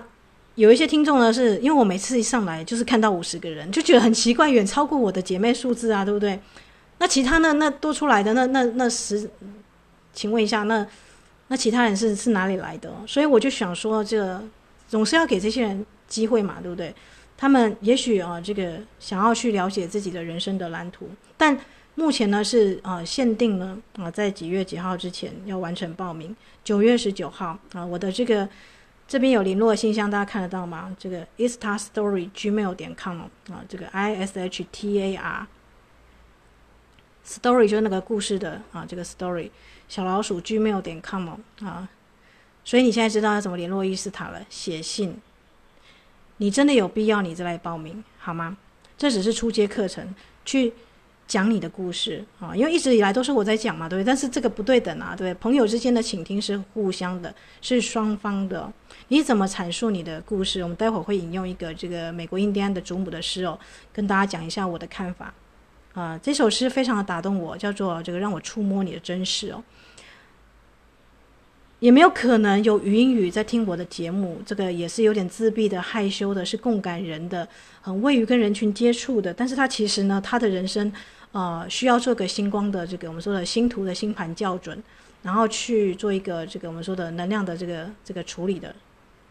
[0.54, 6.40] 有一些听众呢，是因为我每次一上来就是看到五十个人，就觉得很奇怪，远超过我的姐妹数字啊，对不对？
[7.00, 7.54] 那其他呢？
[7.54, 9.28] 那多出来的那那那十。
[10.14, 10.86] 请问一下，那
[11.48, 12.94] 那其他人是是哪里来的？
[13.08, 14.40] 所以我就想说，这
[14.88, 16.94] 总是要给这些人机会嘛，对不对？
[17.38, 21.58] 他们也许啊，这个想要去了解自己的人生的蓝图，但
[21.96, 26.36] 目前呢是啊限定呢啊在几月几号之前要完成报名。
[26.64, 28.48] 九月十九号啊，我的这个
[29.08, 30.96] 这边有联络信箱，大家看得到吗？
[30.98, 35.48] 这个 istarstory.gmail 点 com 啊，这个 i s h t a r
[37.26, 39.50] story 就是那个故事的啊，这个 story。
[39.88, 41.30] 小老鼠 gmail 点 com
[41.62, 41.88] 啊，
[42.64, 44.44] 所以你现在知道要怎么联络伊斯塔了。
[44.50, 45.16] 写信，
[46.38, 48.58] 你真的有必要你再来报名好吗？
[48.98, 50.14] 这只是初阶课程，
[50.46, 50.72] 去
[51.28, 54.06] 讲你的故事啊，因为一直以来都是我在讲嘛，对不对？
[54.06, 55.34] 但是这个不对等啊，对不对？
[55.42, 58.72] 朋友之间的倾听是互相的，是双方的。
[59.10, 60.62] 你怎么阐述你的故事？
[60.62, 63.58] 我们待会儿会引用一个这个美国印第安的祖母的诗哦，
[63.92, 65.34] 跟大家讲一下我的看法。
[65.94, 69.64] 啊，这首诗非常的打动我，叫做这个让我触摸你的真实哦。
[71.80, 77.48] 也没有可能有语音语在听我的节目，这个也是有点自闭的、害羞的，是共感人的，
[77.82, 79.34] 很畏于跟人群接触的。
[79.34, 80.92] 但是他其实呢，他的人生，
[81.32, 84.82] 呃，需要做个星光的这个我们说的星图的星盘校准，
[85.24, 88.74] 然后去做一个这个我们说的能量的这个这个处理的，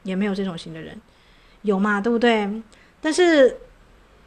[0.03, 1.01] 也没有这种型的人，
[1.63, 2.01] 有嘛？
[2.01, 2.49] 对不对？
[3.01, 3.57] 但是。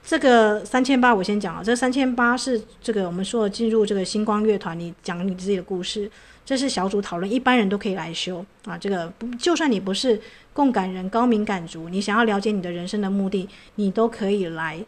[0.09, 6.09] 这个三千八我先讲了，这三千八是这个我们说的进入这个星光乐团，你讲你自己的故事，
[6.47, 8.77] 这是小组讨论，一般人都可以来修啊。
[8.77, 10.17] 这个，就算你不是
[10.53, 14.81] 共感人、高敏感族，你想要了解你的人生的目的，你都可以来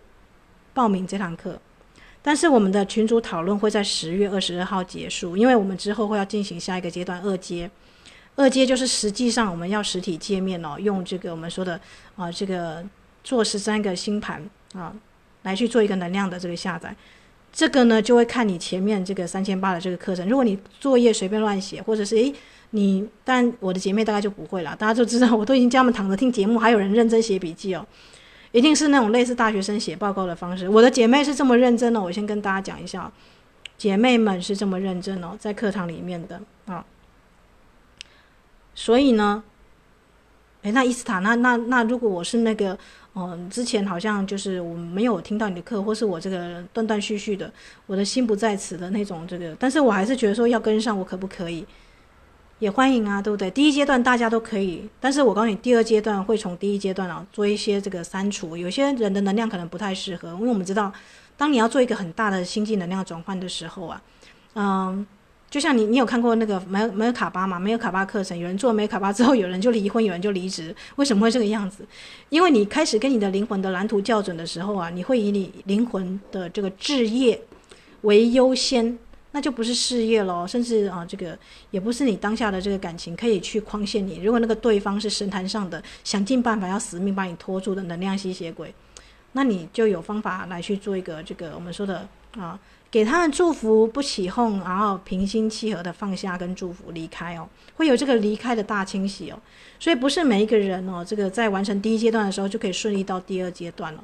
[0.74, 1.60] 报名这堂课。
[2.22, 7.70] 但是我们的群组讨论会在十月二十二号结束，因为我们之后会要进行下一个阶段二阶，
[8.38, 11.78] 二阶就是实际上我们要实体见面哦，用这个我们说的
[12.16, 12.82] 啊，这个
[13.22, 14.96] 做十三个星盘啊。
[15.44, 16.94] 来去做一个能量的这个下载，
[17.52, 20.28] 这个呢就会看你前面这个三千八的这个课程。
[20.30, 22.34] 如果你作业随便乱写，或者是诶
[22.70, 24.76] 你，但我的姐妹大概就不会了。
[24.76, 27.86] 大家就知道，我都已经叫他们躺着听节目，还有人认真写笔记哦，
[28.52, 30.70] 一定是那种类似大学生写报告的方式。
[30.70, 33.12] 我的姐妹是这么认真的，我先跟大家讲一下，
[33.78, 36.86] 姐妹们是这么认真哦，在课堂里面的啊。
[38.76, 39.44] 所以呢，
[40.62, 42.78] 诶，那伊斯塔，那那那如果我是那个。
[43.16, 47.52] 嗯，之前好像就是我没有听到你的课，或是我这个断断续续的，
[47.86, 51.66] 我的心不在此的那种这个，但是我还是觉得说要跟上，我可不可以？
[52.60, 53.50] 也欢迎啊，对不对？
[53.52, 60.92] 第一阶段大家都可以，但是我告诉你，第二阶段会从第一阶段啊做一些这个删除，有些人的能量可能不太适合，因为我们知道，
[61.38, 64.02] 当你要做一个很大的星际能量转换的时候啊，
[64.56, 65.08] 嗯，
[65.50, 67.60] 就像你，你有看过那个没有没有卡巴吗？
[67.60, 71.84] 没有卡巴课程，有人做没有卡巴之后，有人就离婚，有人就离职，为什么会这个样子？
[72.30, 77.42] 因为你开始跟你的灵魂的蓝图校准的时候啊，你会以你灵魂的这个置业
[78.02, 78.96] 为优先，
[79.32, 81.36] 那就不是事业喽，甚至啊，这个
[81.72, 84.20] 也不是你当下的这个感情可以去框限你。
[84.24, 88.72] 如果那个对方是神坛上的，想尽办法要死命把你拖住的能量吸血鬼，
[89.32, 92.08] 那你就有方法来去做一个这个我们说的
[92.38, 92.60] 啊。
[92.92, 99.40] 给他们祝福，不起哄，然后平心气和的放下跟祝福离开哦，会有这个离开的大清洗哦，
[99.80, 104.04] 所以不是每一个人哦，这个在完成第一阶段的时候就可以顺利到第二阶段了。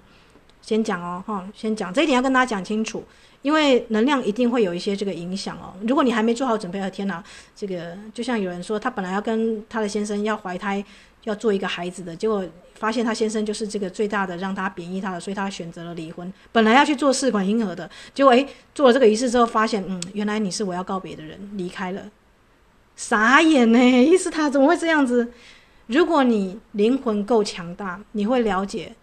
[0.61, 3.03] 先讲哦，哈，先讲这一点要跟大家讲清楚，
[3.41, 5.73] 因为能量一定会有一些这个影响哦。
[5.87, 7.23] 如果你还没做好准备，和天哪，
[7.55, 10.83] 这个就像有人说，他本来要跟他的先生要怀胎。
[11.25, 12.43] 要做一个孩子的，结果
[12.75, 16.31] 发现他先生就是这个最大的让他贬义他的，所以他选择了离婚。
[16.51, 22.09] 本来要去做试管婴儿的，结果诶，做了这个仪式之后，发现嗯，原来你是我要告别的人，离开了，
[22.95, 23.79] 傻眼呢！
[23.79, 25.31] 意思他怎么会这样子？
[25.87, 28.95] 如果你灵魂够强大，你会了解，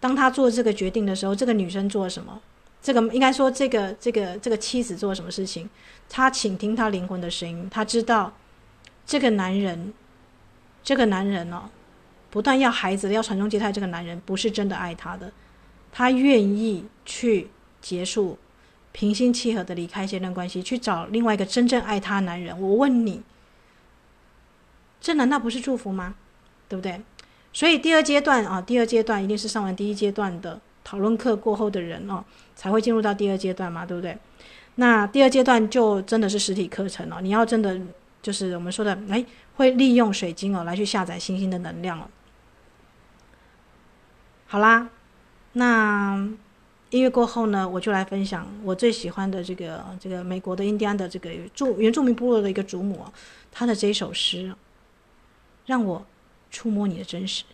[0.00, 2.40] 当他做这个决定的时候，这个女生做了什么？
[2.80, 5.68] 这个应该说，这个这个这个妻子做了什么事情？
[6.08, 8.32] 他倾听他灵魂的声音，他知道
[9.04, 9.92] 这个男人。
[10.86, 11.68] 这个男人呢，
[12.30, 15.32] 不断要孩子、要传宗接代，这个男人不是真的爱他的，
[15.90, 17.48] 他愿意去
[17.80, 18.38] 结束，
[18.92, 22.56] 平心气和的离开这段关系，去找另外一个真正爱他的男人。
[22.60, 23.20] 我问你，
[25.00, 26.14] 这难道不是祝福吗？
[26.68, 27.00] 对不对？
[27.52, 34.16] 所以第二阶段啊，第二阶段一定是上完第一阶段的讨论课过后的人哦，才会进入到第二阶段嘛，对不对？
[34.76, 37.76] 那第二阶段就真的是实体课程了，你要真的。
[38.22, 39.24] 就是我们说的，哎，
[39.56, 42.08] 会利用水晶哦来去下载星星的能量哦。
[44.46, 44.88] 好啦，
[45.54, 46.16] 那
[46.90, 53.04] 音乐过后呢，我就来分享我最喜欢的这个这个美国的印第安的这个住原住民部落的一个祖母，
[53.50, 54.54] 她的这一首诗，
[55.66, 56.06] 让我
[56.50, 57.44] 触摸你的真实。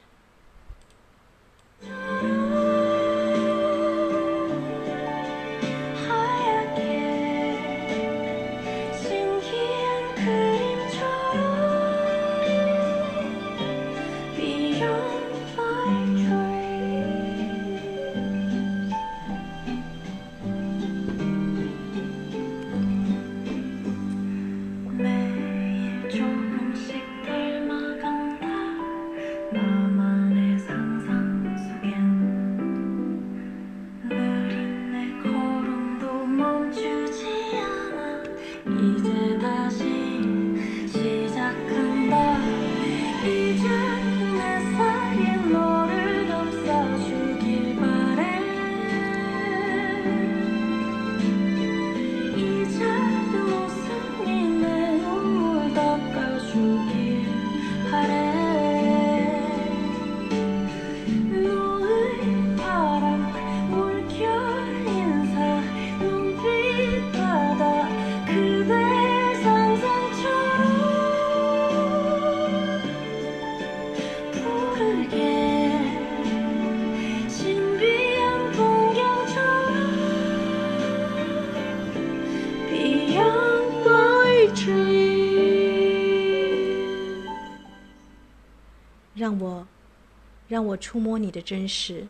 [90.53, 92.07] 让我触摸你的真实。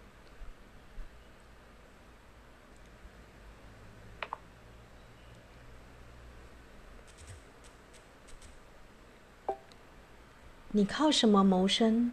[10.73, 12.11] 你靠什么谋生？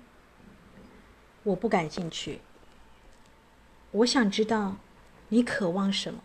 [1.41, 2.41] 我不感兴趣。
[3.89, 4.75] 我想知道
[5.29, 6.21] 你渴望什么。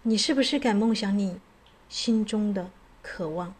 [0.00, 1.38] 你是不是敢梦想你
[1.90, 2.70] 心中的
[3.02, 3.54] 渴望？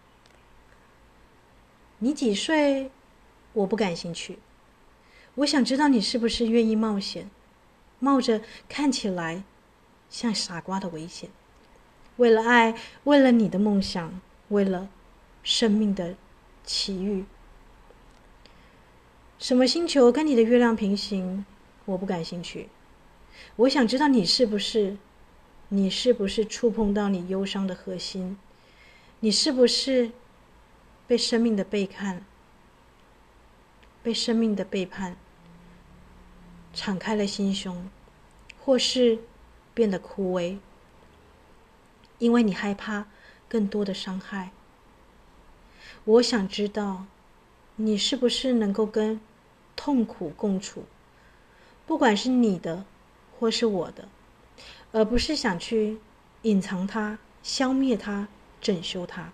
[1.98, 2.90] 你几岁？
[3.52, 4.38] 我不感兴趣。
[5.36, 7.30] 我想知道你是不是愿意冒险，
[7.98, 9.44] 冒着看起来
[10.08, 11.30] 像傻瓜的危险，
[12.16, 14.88] 为了爱，为了你的梦想，为了
[15.42, 16.16] 生命的
[16.64, 17.24] 奇遇。
[19.38, 21.46] 什么星球跟你的月亮平行？
[21.86, 22.68] 我不感兴趣。
[23.56, 24.98] 我想知道你是不是，
[25.70, 28.36] 你是不是触碰到你忧伤的核心？
[29.20, 30.10] 你是不是
[31.06, 32.24] 被生命的背叛？
[34.02, 35.16] 被生命的背叛，
[36.72, 37.88] 敞开了心胸，
[38.58, 39.18] 或是
[39.74, 40.58] 变得枯萎，
[42.18, 43.06] 因为你害怕
[43.48, 44.50] 更多的伤害。
[46.04, 47.04] 我想知道，
[47.76, 49.20] 你是不是能够跟
[49.76, 50.84] 痛苦共处，
[51.86, 52.84] 不管是你的
[53.38, 54.08] 或是我的，
[54.92, 55.98] 而不是想去
[56.42, 58.28] 隐藏它、消灭它、
[58.60, 59.32] 整修它，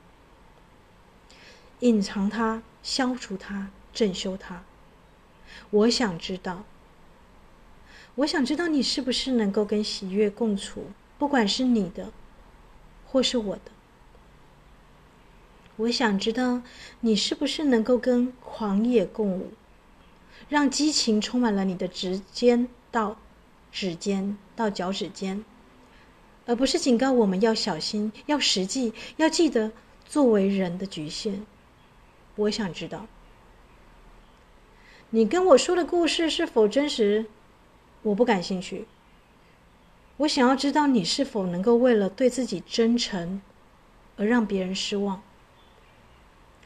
[1.80, 4.62] 隐藏它，消除它，整修它。
[5.70, 6.64] 我想知道，
[8.16, 12.12] 我想知道你是不是能够跟喜悦共处，不管是你的，
[13.06, 13.72] 或是我的。
[15.78, 16.62] 我想知道
[17.00, 19.52] 你是不是能够跟狂野共舞，
[20.48, 23.18] 让激情充满了你的指尖到
[23.72, 25.44] 指尖到脚趾尖，
[26.46, 29.72] 而不是警告我们要小心、要实际、要记得
[30.06, 31.44] 作为人的局限。
[32.36, 33.06] 我想知道
[35.10, 37.26] 你跟我说的故事是否真实，
[38.02, 38.86] 我不感兴趣。
[40.16, 43.40] 我想要知道你是否能够为了对自己真诚
[44.16, 45.22] 而让别人失望。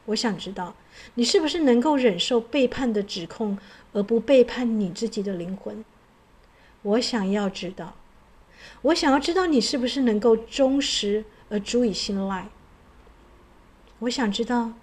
[0.05, 0.75] 我想知道，
[1.13, 3.59] 你是不是能够忍受背叛的指控，
[3.93, 5.85] 而不背叛你自己的灵魂？
[6.81, 7.93] 我想要知道，
[8.81, 12.49] 我想要知道你是不是能够忠实而足以信赖？
[13.99, 14.73] 我想知道，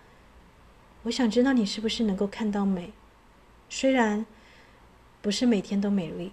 [1.03, 2.93] 我想知道你是不是能够看到美，
[3.69, 4.25] 虽然
[5.21, 6.33] 不是每天都美丽。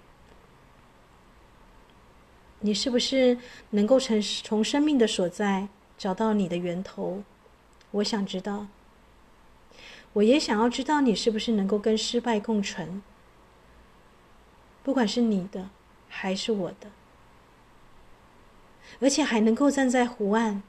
[2.61, 3.37] 你是不是
[3.71, 5.67] 能够从从生命的所在
[5.97, 7.23] 找到你的源头？
[7.91, 8.67] 我想知道。
[10.13, 13.03] 我也想要知道你是不是能够跟失败共存，
[14.81, 15.69] 不管是你的
[16.07, 16.89] 还是我的，
[19.01, 20.63] 而且还能够站在湖岸，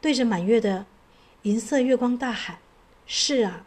[0.00, 0.86] 对着满月的
[1.42, 2.58] 银色月光大喊
[3.06, 3.66] ：“是啊，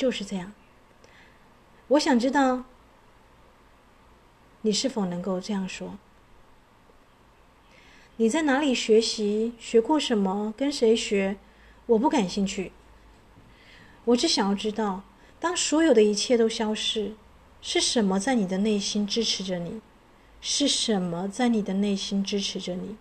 [0.00, 0.52] 就是这样。”
[1.88, 2.64] 我想知道
[4.62, 5.98] 你是否能够这样说。
[8.16, 9.52] 你在哪里学习？
[9.58, 10.54] 学过什么？
[10.56, 11.36] 跟谁学？
[11.86, 12.72] 我不感兴趣。
[14.06, 15.02] 我只想要知道，
[15.38, 17.14] 当所有的一切都消失，
[17.60, 19.80] 是什么在你的内心支持着你？
[20.40, 22.96] 是什么在你的内心支持着你？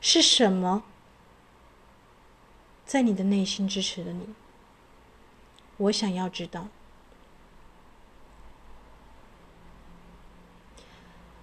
[0.00, 0.84] 是什么
[2.86, 4.28] 在你的内心支持着你？
[5.78, 6.68] 我想要知道。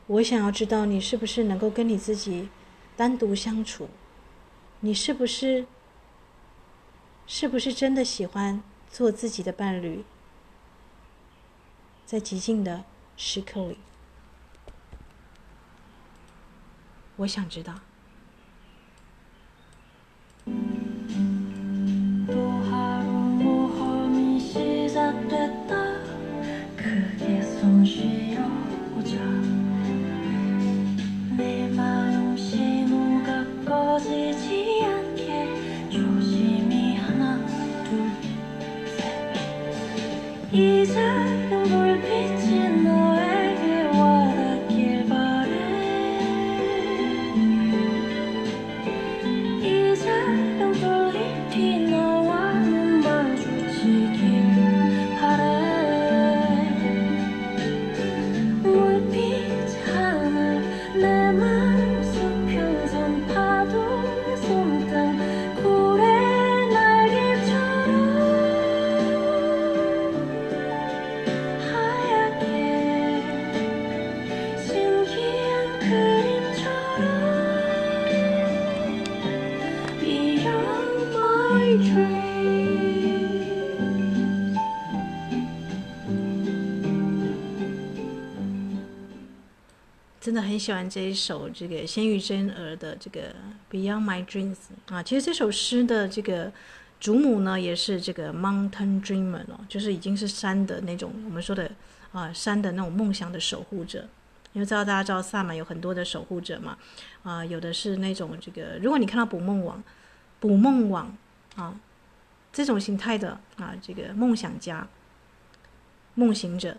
[0.08, 2.50] 我想要知道，你是不是能够跟你自己
[2.96, 3.90] 单独相处，
[4.82, 5.66] 你是不是
[7.26, 10.06] 是不是真的喜欢做自己的伴侣？
[12.06, 12.84] 在寂静的
[13.18, 13.80] 时刻里，
[17.16, 17.80] 我想知道。
[90.36, 93.34] 真的很喜欢这一首这个鲜芋真儿的这个
[93.72, 94.58] Beyond My Dreams
[94.88, 96.52] 啊，其实这首诗的这个
[97.00, 101.72] 主母呢，也是这个 Mountain Dreamer 哦，就是已经是山的那种我们说的
[102.12, 104.10] 啊山的那种梦想的守护者。
[104.52, 106.78] 因为知道大家知道萨满有很多的守护者嘛，
[107.24, 109.82] 啊，有的是那种这个，如果你看到捕梦网，
[110.42, 111.16] 捕梦网
[111.56, 111.80] 啊
[112.52, 114.86] 这种形态的啊，这个梦想家、
[116.16, 116.76] 梦行者。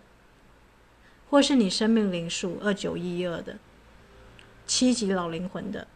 [1.29, 3.57] 或是你生命灵数二九一二的
[4.65, 5.87] 七级老灵魂的，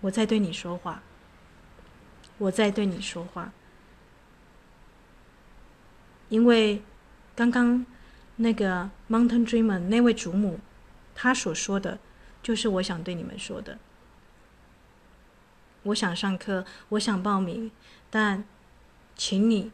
[0.00, 1.02] 我在对你说话，
[2.38, 3.52] 我在对你说话，
[6.28, 6.82] 因为
[7.36, 7.84] 刚刚
[8.36, 10.60] 那个 Mountain Dreamer 那位主母，
[11.14, 11.98] 他所说的，
[12.42, 13.78] 就是我想对你们说的。
[15.84, 17.70] 我想上课，我想报名，
[18.08, 18.44] 但
[19.16, 19.72] 请你。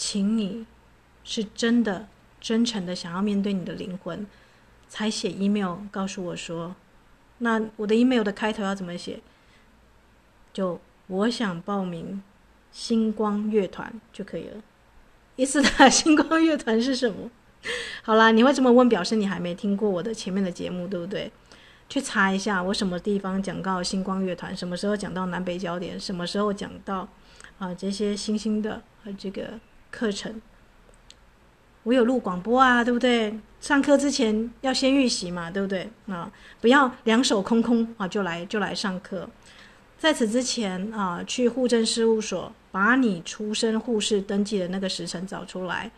[0.00, 0.64] 请你
[1.24, 2.08] 是真的、
[2.40, 4.26] 真诚的想要面对你的灵魂，
[4.88, 6.74] 才写 email 告诉我说，
[7.36, 9.20] 那我的 email 的开头要怎么写？
[10.54, 12.22] 就我想报名
[12.72, 14.62] 星光乐团就可以了，
[15.36, 17.30] 伊斯塔星光乐团是什么？
[18.02, 21.30] 好啦，你会这么问，表示你还没听过我的前面的节目，对不对？
[21.90, 27.06] 去查一下，我什么地方讲到星光乐团，什么时候讲到南北焦点，什么时候讲到
[27.58, 29.60] 啊、这些新兴的和这个
[29.90, 30.40] 课程。
[31.84, 33.38] 我有录广播啊，对不对？
[33.60, 35.88] 上课之前要先预习嘛，对不对？
[36.08, 36.30] 啊，
[36.60, 39.28] 不要两手空空啊就来就来上课。
[39.98, 45.90] 在此之前啊，去户政事务所把你出生护士登记的那个时辰找出来。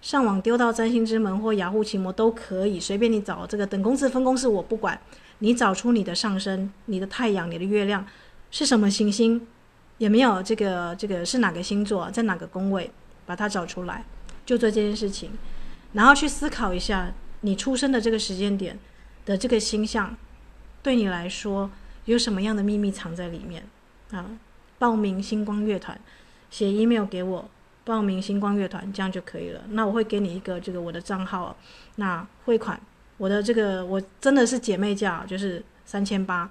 [0.00, 3.44] 上网丢到占星之门或雅虎奇摩都可以，随便你找。
[3.46, 5.00] 这个等公式分公司我不管，
[5.40, 8.06] 你找出你的上升、你的太阳、你的月亮
[8.52, 9.44] 是什么行星，
[9.98, 12.88] 有没有这个这个是哪个星座，在哪个宫位，
[13.28, 14.02] 把它找出来，
[14.46, 15.32] 就做这件事情。
[15.92, 17.12] 然后去思考一下，
[17.42, 18.78] 你出生的这个时间点
[19.26, 20.16] 的这个星象，
[20.82, 21.70] 对你来说
[22.06, 23.62] 有什么样的秘密藏在里面
[24.12, 24.24] 啊？
[24.78, 26.00] 报名星光乐团，
[26.50, 27.50] 写 email 给我。
[27.84, 29.62] 报名星光乐团，这样就可以了。
[29.70, 31.56] 那我会给你一个这个我的账号，
[31.96, 32.78] 那汇款
[33.18, 36.50] 我的这个我真的是姐妹价，就是三千八，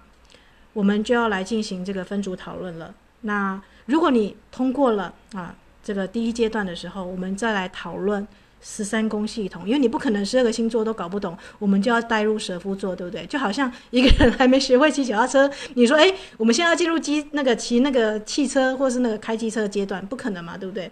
[0.74, 2.94] 我们就要来进行这个分组讨论了。
[3.22, 5.56] 那如果你通过了啊，
[5.88, 8.28] 这个第一阶段的时候，我们再来讨论
[8.60, 13.26] 十三宫系统，因为你不可能十二个星座都搞不懂，我们就要带入蛇夫座，对不对？
[13.26, 20.92] 就好像一个人还没学会骑脚踏车，你说哎，我们现在要进入机那个骑那个汽车或是那个开机车阶段，不可能嘛，对不对？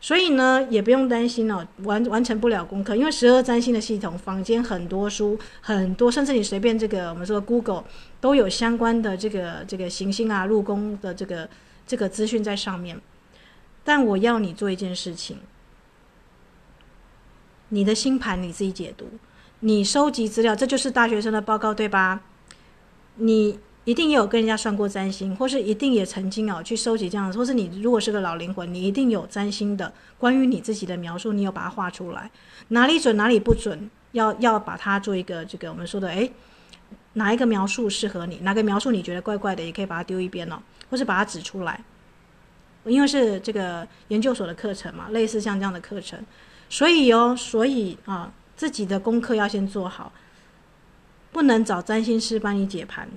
[0.00, 7.84] 所以呢，也不用担心哦，完完成不了功课，因为十二占星的系统，坊间很多书，很多，甚至你随便这个我们说 Google
[8.20, 11.48] 都有相关的这个这个行星啊、入宫的这个
[11.86, 13.00] 这个资讯在上面。
[13.86, 15.38] 但我要你做一件事情，
[17.70, 19.08] 你的星盘你自己解读，
[19.60, 22.20] 你收集资料，这就是大学生的报告，对吧？
[23.14, 23.60] 你。
[23.86, 32.28] 一定也有跟人家算过占星，或是一定也曾经哦去收集这样，或是你如果是个老灵魂，你一定有占星的关于你自己的描述，你有把它画出来，
[32.70, 36.32] 哪里准哪里不准，要要把它做一个这个我们说的，诶，
[37.12, 40.58] 哪一个描述适合你，哪个描述你觉得怪怪的，也可以把它丢一边哦，
[40.90, 41.84] 或是把它指出来，
[42.86, 46.18] 因为是这个研究所的课程嘛，类似像这样的课程，
[46.70, 50.12] 所以哦，所以啊，自己的功课要先做好，
[51.32, 53.08] 不能找占星师帮你解盘。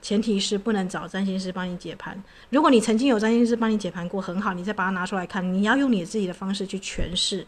[0.00, 2.20] 前提是不能找占星师帮你解盘。
[2.50, 5.54] 如果你曾经有占星师帮你解盘过，很好，你再把它拿出来看。
[5.54, 7.46] 你要用你自己的方式去诠释。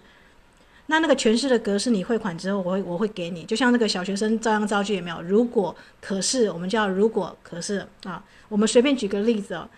[0.86, 3.42] 那那个诠释的格式，你汇款之后，我会我会给你。
[3.42, 5.20] 就像那个小学生照样造句，有没有？
[5.22, 8.22] 如果可是，我们叫如果可是啊。
[8.48, 9.68] 我们随便举个例子哦。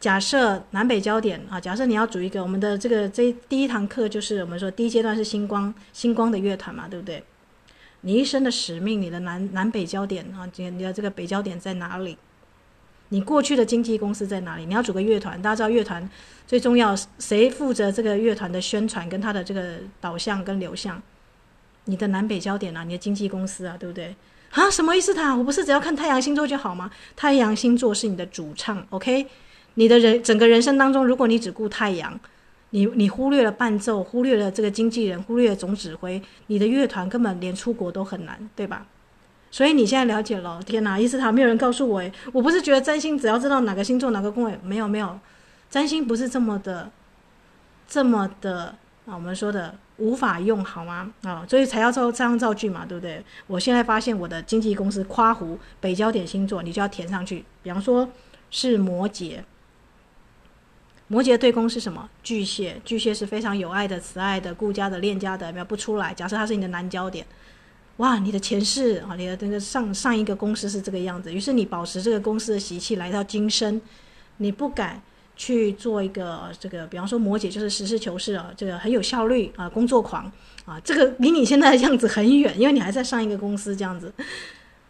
[0.00, 7.22] 假设南北焦点啊，假设你要组一个我们的这个这第一堂课，就是我们说第一阶段是星光星光的乐团嘛，对不对？
[8.02, 12.16] 你一生的使命，你的南南北焦点啊，你的这个北焦点在哪里？
[13.08, 14.66] 你过去的经纪公司在哪里？
[14.66, 16.08] 你要组个乐团，大家知道乐团
[16.46, 21.02] 最重要，谁负责这个乐团的宣传跟他的这个导向跟流向？
[21.86, 24.14] 你的南北焦点啊，你的经纪公司啊，对不对？
[24.50, 25.12] 啊，什么意思？
[25.12, 26.90] 他我不是只要看太阳星座就好吗？
[27.16, 29.26] 太阳星座是你的主唱，OK？
[29.78, 32.18] 你的人整个人生当中，如果你只顾太阳。
[32.70, 38.86] 你你忽略了伴奏，忽略了这个经纪人，忽略了总指挥，你的乐团根本连出国都很难，对吧？
[39.50, 41.00] 所以你现在了解了，天哪！
[41.00, 45.18] 伊斯塔没有人告诉我，诶，我不是觉得占星只要知道哪个星座哪个宫位，没有没有，
[45.70, 46.90] 占星不是这么的，
[47.88, 48.74] 这么的
[49.06, 51.10] 啊，我们说的无法用好吗？
[51.22, 53.24] 啊，所以才要造这样造句嘛，对不对？
[53.46, 58.06] 我现在发现我的经纪公司夸胡北焦点星座，你就要填上去，比方说
[58.50, 59.38] 是摩羯。
[61.08, 62.08] 摩羯对宫是什么？
[62.22, 66.12] 巨蟹，巨蟹是非常有爱的、慈爱的、顾家的、恋家的，描不出来。
[66.12, 67.26] 假设他是你的男焦点，
[67.96, 73.80] 哇，你的前世啊，你的这个上上一个公司是这个样子，于是你保持这个公司的习气来到今生，
[74.36, 75.00] 你不敢
[75.34, 80.30] 去做一个这个，比方说摩羯就是实事求是啊，这个很有效率啊，工作狂
[80.66, 84.12] 啊，这个离你现在的样子很远，因为你还在上一个公司这样子。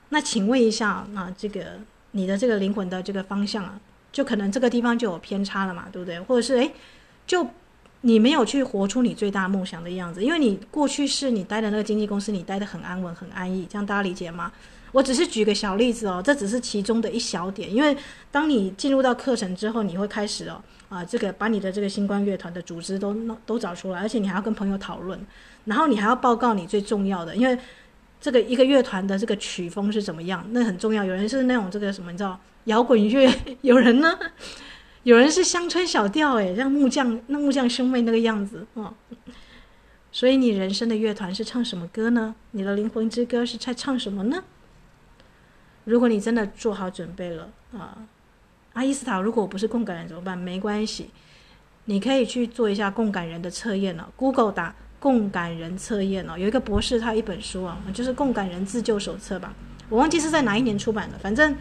[0.09, 1.79] 那请问一下啊，这个
[2.11, 3.79] 你的这个灵魂的这个方向啊？
[4.19, 6.19] 就可能这个地方就有偏差了嘛，对不对？
[6.19, 6.73] 或者是诶，
[7.25, 7.47] 就
[8.01, 14.51] 你没有去活出你最大梦想的样子，因为你过去是你待的那个经纪公司，你待得很安稳、很安逸，这样大家理解吗？
[14.91, 17.73] 我只是举个小例子哦，这只是其中的一小点。
[17.73, 17.97] 因为
[18.33, 23.14] 当你进入到课程之后，你会开始哦啊，这个把你的这个星光乐团的组织都
[23.47, 25.16] 都找出来，而且你还要跟朋友讨论，
[25.66, 27.57] 然后你还要报告你最重要的，因为
[28.21, 31.05] 这个一个乐团的这个曲风是怎么样，那很重要。
[31.05, 32.37] 有人是那种这个什么，你知道？
[32.69, 33.31] 摇滚乐，
[33.62, 34.19] 有人呢，
[35.03, 38.95] 有人是乡村小调，诶，像木匠那木匠兄妹那个样子哦。
[40.12, 42.35] 所以你人生的乐团是唱什么歌呢？
[42.53, 44.45] 你的灵魂之歌是在唱什么呢？
[45.85, 48.07] 如果你真的做好准备了啊，
[48.75, 50.37] 阿伊斯塔，如果我不是共感人怎么办？
[50.37, 51.11] 没关系，
[51.87, 54.07] 你可以去做一下共感人的测验了。
[54.14, 59.55] Google 打共感人测验哦，有一个博士他有一本书啊，就是共感人自救手册吧，
[59.89, 61.57] 我忘记是在哪一年出版的，反正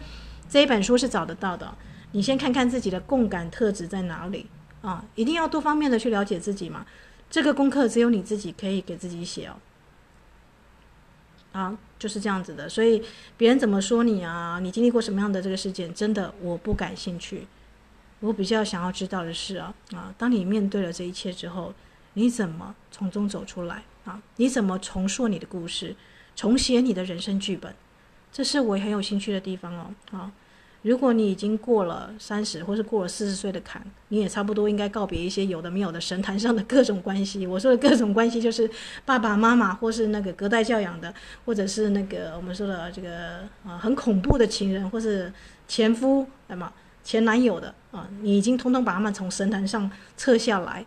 [0.48, 1.74] 这一本书是找得到的。
[2.12, 4.46] 你先看看自己的共感特质在哪里
[4.80, 6.86] 啊，一定要多方面的去了解自己嘛。
[7.28, 9.56] 这个功课只有你自己可以给自己写哦。
[11.52, 13.02] 啊，就是这样子的，所以
[13.36, 17.46] 别人怎么说你啊，你经历过什么样的这个事件，真的我不感兴趣。
[18.20, 21.74] 我比较想要知道的是啊啊，当你面对了这一切之后，
[22.14, 24.22] 你怎么从中走出来啊？
[24.36, 25.94] 你怎么重塑你的故事，
[26.34, 27.74] 重写你的人生剧本？
[28.32, 30.32] 这是我很有兴趣的地方哦啊。
[30.82, 37.44] 如果你已经过了三十，或是过了四十岁的坎，你也差不多应该告别一些有的没有的神坛上的各种关系。
[37.48, 38.70] 我说的各种关系，就是
[39.04, 41.12] 爸爸妈妈，或是那个隔代教养的，
[41.44, 45.32] 或者是那个我们说的这个啊很恐怖的情人，或是
[45.66, 46.72] 前夫，那么？
[47.04, 50.84] 前男友的啊，你已经通通把他们从神坛上撤下来，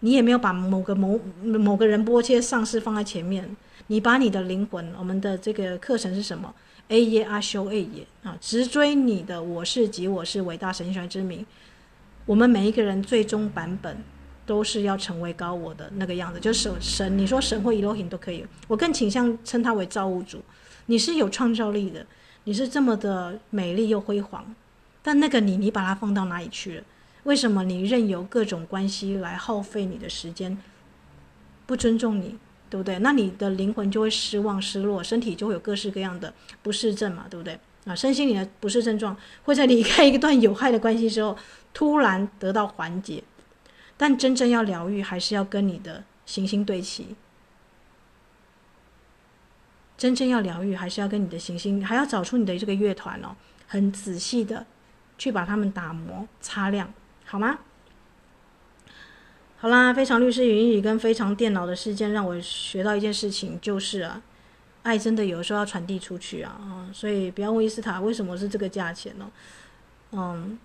[0.00, 3.56] 你也没有把某个某某个人波切上师放在前面，
[3.88, 6.54] 你把你的灵魂，我们的这个课程是什么
[6.88, 11.44] ？A 耶阿修 A 耶啊，直追你的我是即我是伟大神性之名。
[12.26, 13.98] 我们每一个人最终版本
[14.46, 17.18] 都是要成为高我的那个样子，就是神。
[17.18, 20.40] 你说神或伊洛辛都可以，我更倾向称他为造物主。
[20.86, 22.06] 你是有创造力的，
[22.44, 24.54] 你是这么的美丽又辉煌，
[25.02, 26.84] 但那个你，你把它放到哪里去了？
[27.24, 30.58] 为什么你任由各种关系来耗费你的时间，
[31.66, 32.36] 不尊重你？
[32.74, 32.98] 对不对？
[32.98, 37.56] 那你的灵魂就会失望、失落，身体就会有各式各样的不适症嘛，对不对？
[37.84, 41.38] 啊，身心里的不适症状会在离开一段有害的关系之后
[41.72, 43.22] 突然得到缓解，
[43.96, 47.14] 但真正要疗愈，还是要跟你的行星对齐。
[49.96, 53.36] 真正要疗愈，还是要跟你的行星，还要找出你的这个乐团哦，
[53.68, 54.66] 很仔细的
[55.16, 56.92] 去把它们打磨、擦亮，
[57.24, 57.60] 好吗？
[59.64, 64.20] 好啦，非常律师云雨跟非常电脑的事件让我学到一件事情，就是啊，
[64.82, 69.26] 爱真的有时候要传递出去啊啊，所以不要问伊斯塔为什么是这个价钱呢？
[70.12, 70.58] 嗯，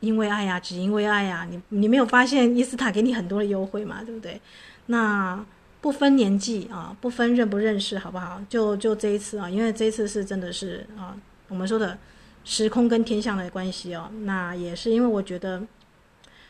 [0.00, 4.40] 因为爱呀，只因为爱呀，你你没有发现伊斯塔给你很多的优惠嘛，对不对？
[4.86, 5.46] 那
[5.80, 8.42] 不分年纪啊，不分认不认识，好不好？
[8.48, 11.16] 就就这一次啊，因为这一次是真的是啊，
[11.46, 11.96] 我们说的
[12.42, 15.62] 时空跟天象的关系哦，那也是因为我觉得。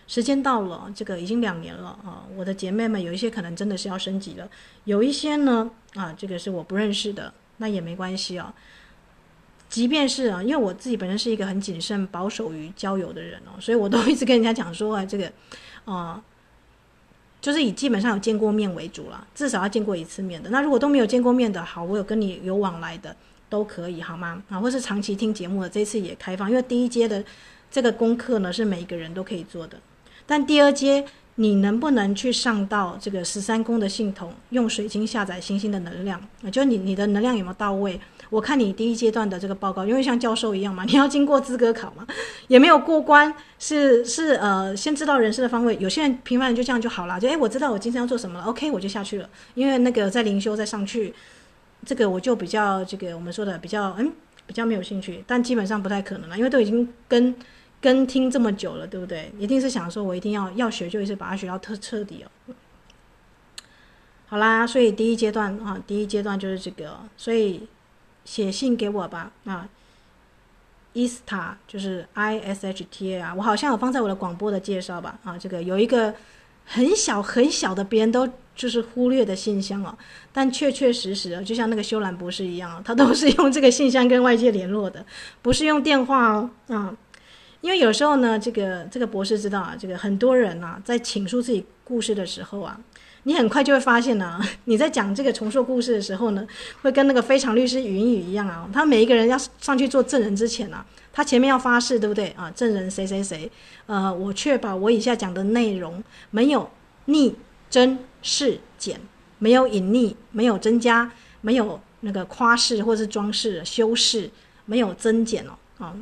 [0.06, 2.24] 时间到了，这个已经两年了啊！
[2.36, 4.48] 我的姐妹们有一些可能真的是要升级了，
[4.84, 8.54] 有一些呢啊，这个是我不认识的，那也没关系啊。
[9.70, 15.32] 即便是啊，因为我自己本身是一个很谨慎保守于交友的人哦，所以我都一直跟人家讲说啊，这个
[15.84, 16.22] 啊，
[17.40, 20.50] 就是以基本上有见过面为主了，至少要见过一次面的。
[20.50, 23.16] 那如果都没有见过面的，好，我有跟你有往来的
[23.48, 24.42] 都可以，好吗？
[24.50, 27.24] 啊，或是长期听节目的，这次也开放，因为第一阶的
[27.70, 29.78] 这个功课呢，是每一个人都可以做的。
[30.26, 31.04] 但第二阶，
[31.36, 36.20] 你能不能去上到这个十三宫的系统，用水晶下载星星的能量？
[36.50, 38.00] 就你你的能量有没有到位？
[38.30, 42.06] 我看你第一阶段的这个报告，因为像教授一样嘛，你要经过资格考嘛，
[42.48, 45.76] 也没有过关，是是呃，先知道人生的方位。
[45.78, 49.28] 有些人平凡人就这样就好了，就诶，我知道我今天要做什么了，OK，我就下去了。
[49.54, 51.14] 因为那个在灵修再上去，
[51.84, 54.10] 这个我就比较这个我们说的比较嗯
[54.46, 57.34] 比较没有兴趣，但基本上不太可能了，因为都已经跟。
[57.84, 59.30] 跟听这么久了，对不对？
[59.38, 62.54] 一定是想说，我一定要要学，就一次把它学到特彻底哦。
[64.24, 67.68] 好啦，所以第一阶段啊，第一阶段就是这个，所以
[68.24, 69.68] 写信给我吧啊
[70.94, 76.14] ，ISTA 就是 I S H T A 啊，我好像有放在我的广播的介绍吧啊，这个有一个
[76.64, 78.26] 很小很小的别人都
[78.56, 79.94] 就是忽略的信箱哦，
[80.32, 85.04] 但确确实实就像那个修兰博士一样，他都是用这个信箱跟外界联络的，
[85.42, 86.96] 不是用电话哦啊。
[87.64, 92.78] 因为有时候呢，这个这个博士知道啊，这个很多人啊，在倾诉自己故事的时候啊，
[93.22, 96.46] 你很快就会发现呢、 你在讲这个重塑故事的时候呢，
[96.82, 102.50] 会跟那个非常律师云雨一样啊，他每一个人要上去做证人之前啊，他前面要发誓，对不对啊？
[102.50, 103.50] 证人谁谁谁，
[103.86, 106.68] 呃，我确保我以下讲的内容没有
[107.06, 107.34] 逆
[107.70, 109.00] 增是减，
[109.38, 111.10] 没有隐匿，没有增加，
[111.40, 114.28] 没有那个夸饰或是装饰修饰，
[114.66, 115.96] 没有增减哦，啊。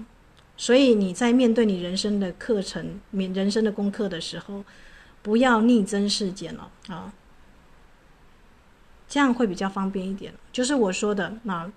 [0.63, 4.65] 所以你在面对你人生的课程、面人生的功课的时候，
[5.21, 7.13] 不要逆增饰减了啊，
[9.09, 10.33] 这样会比较方便一点。
[10.53, 11.69] 就是我说的，那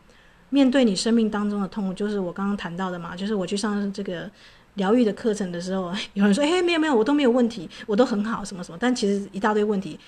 [0.51, 4.29] 面对你生命当中的痛苦，就是我刚刚谈到的嘛，就是我去上这个
[4.75, 9.99] 疗愈的课程的时候， 有人说：“哎，没有没有，我都没有问题，我都很好，什么什么。”但其实一大堆问题，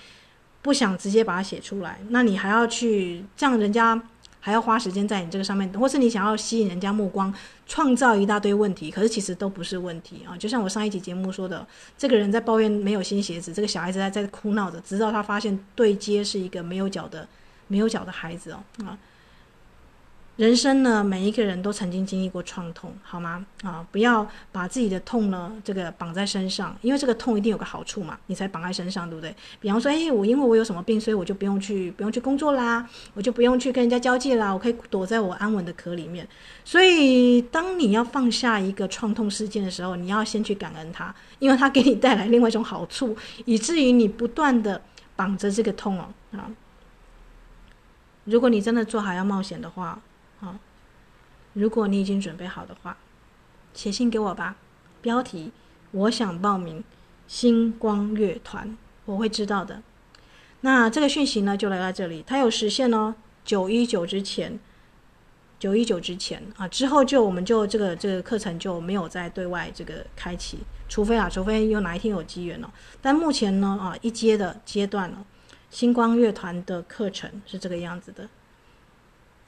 [0.62, 4.00] 不想直接把它写出来，那你还要去这样人家
[4.40, 7.32] 还要花时间在你这个上面，或是你想要吸引人家目光，
[7.66, 10.36] 创造一大堆问题，可是其实都不是问题啊。
[10.36, 11.66] 就像我上一集节目说的，
[11.96, 17.26] 这个人在抱怨没有新鞋子，这个小孩子在在哭闹着，直到他发现对接是一个没有脚的
[17.66, 18.96] 没有脚的孩子哦啊。
[20.38, 23.44] 人生呢，每一个人都曾经经历过创痛，好吗？
[23.64, 29.34] 啊，不要把自己的痛呢，这个绑在身上，因为这个痛一定有个好处嘛，你才绑在身上，对不对？
[29.58, 36.24] 比方说，哎，我因为我有什么病，所以我就不用去，不用去工作啦，我就不用去跟人家交际啦，我可以躲在我安稳的壳里面。
[36.64, 44.80] 所以，当你要放下一个创痛事件的时候，你要先去感恩它，因为它给你带来另外一种好处，以至于你不断的
[45.16, 46.46] 绑着这个痛哦啊。
[48.22, 50.00] 如果你真的做好要冒险的话。
[51.58, 52.96] 如果你已经准备好的话，
[53.74, 54.54] 写信给我吧。
[55.02, 55.50] 标题：
[55.90, 56.84] 我想报名
[57.26, 59.82] 星光乐团，我会知道的。
[60.60, 63.12] 那这个讯息呢，就来到这里，它有时限哦，
[63.44, 64.56] 九一九之前，
[65.58, 72.72] 九一九之前啊，之后就我们就这个这个课程就没有再对外这个开启，除非啊，除非有哪一天有机缘了。
[73.02, 75.26] 但目前呢啊，一阶的阶段了，
[75.70, 78.28] 星光乐团的课程是这个样子的。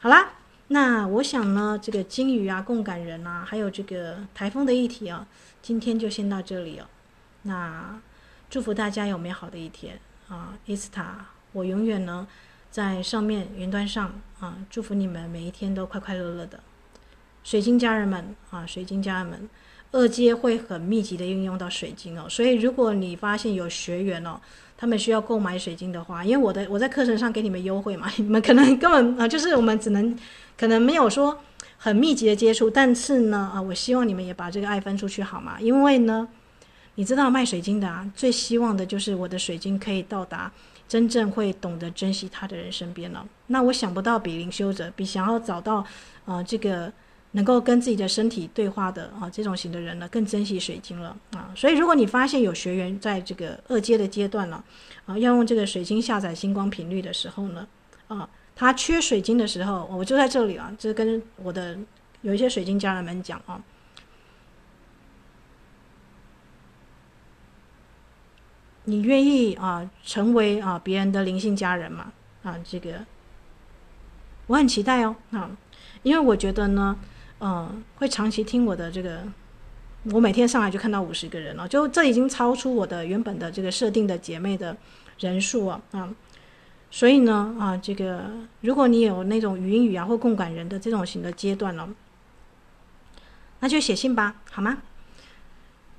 [0.00, 0.32] 好啦。
[0.72, 5.26] 那我想呢，这个鲸鱼啊、共感人啊，还有这个台风的议题啊，
[5.60, 6.86] 今天就先到这里哦。
[7.42, 8.00] 那
[8.48, 9.98] 祝福大家有美好的一天
[10.28, 12.24] 啊，伊斯塔，我永远呢
[12.70, 16.60] 在上面云端上啊，祝福你们每一天都快快乐乐的。
[17.42, 19.50] 水晶家人们啊，水晶家人们，
[19.90, 24.40] 二阶会很密集的运用到水晶哦，所以如果你发现有学员哦。
[24.80, 30.18] 他们需要购买水晶的话，因为我的我在课程上给你们优惠嘛， 你们可能根本啊，就是我们只能
[30.56, 31.38] 可能没有说
[31.76, 35.58] 很密集的接触，但是呢啊，我希望你们也把这个爱分出去好吗？
[35.60, 36.26] 因为呢，
[36.94, 40.50] 你知道卖水晶的啊，最希望的就是我的水晶可以到达
[40.88, 43.26] 真正会懂得珍惜它的人身边了。
[43.48, 45.84] 那我想不到比灵修者，比想要找到
[46.24, 46.90] 啊这个。
[47.32, 51.52] 能够跟自己的身体对话的啊，这种型的人呢，更珍惜水晶了啊。
[51.54, 54.64] 所以，如果你发现有学员在这个二阶的阶段了
[55.06, 57.68] 啊，要用这个水晶下载星光频率的时候呢，
[58.08, 61.78] 啊，他缺水晶的时候，我就在这里啊，就跟我的
[62.22, 63.62] 有一些水晶家人们讲啊，
[68.86, 72.12] 你愿意啊成为啊别人的灵性家人吗？
[72.42, 73.06] 啊，这个
[74.48, 75.56] 我很期待哦啊，
[76.02, 76.98] 因为我觉得呢。
[77.40, 79.22] 嗯，会长期听我的这个，
[80.12, 84.76] 我每天上来就看到五十个人了，就这已经超出我的原本的这个设定的姐妹的
[85.18, 86.14] 人数啊啊！
[86.90, 88.30] 所以呢啊，这个
[88.60, 91.88] 如果你有那种语音语啊或共感人的这种型的阶段了，
[93.60, 94.82] 那就写信吧，好吗？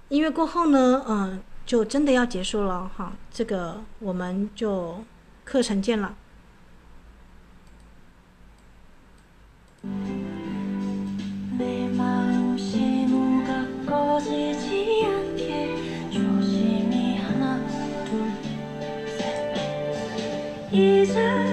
[0.10, 5.04] 因为过后呢，嗯，就真的要结束了哈，这个我们就
[5.44, 6.16] 课程见了。
[14.20, 15.76] 지지 않게,
[16.12, 18.32] 조심히 하나둘
[20.72, 21.51] 이제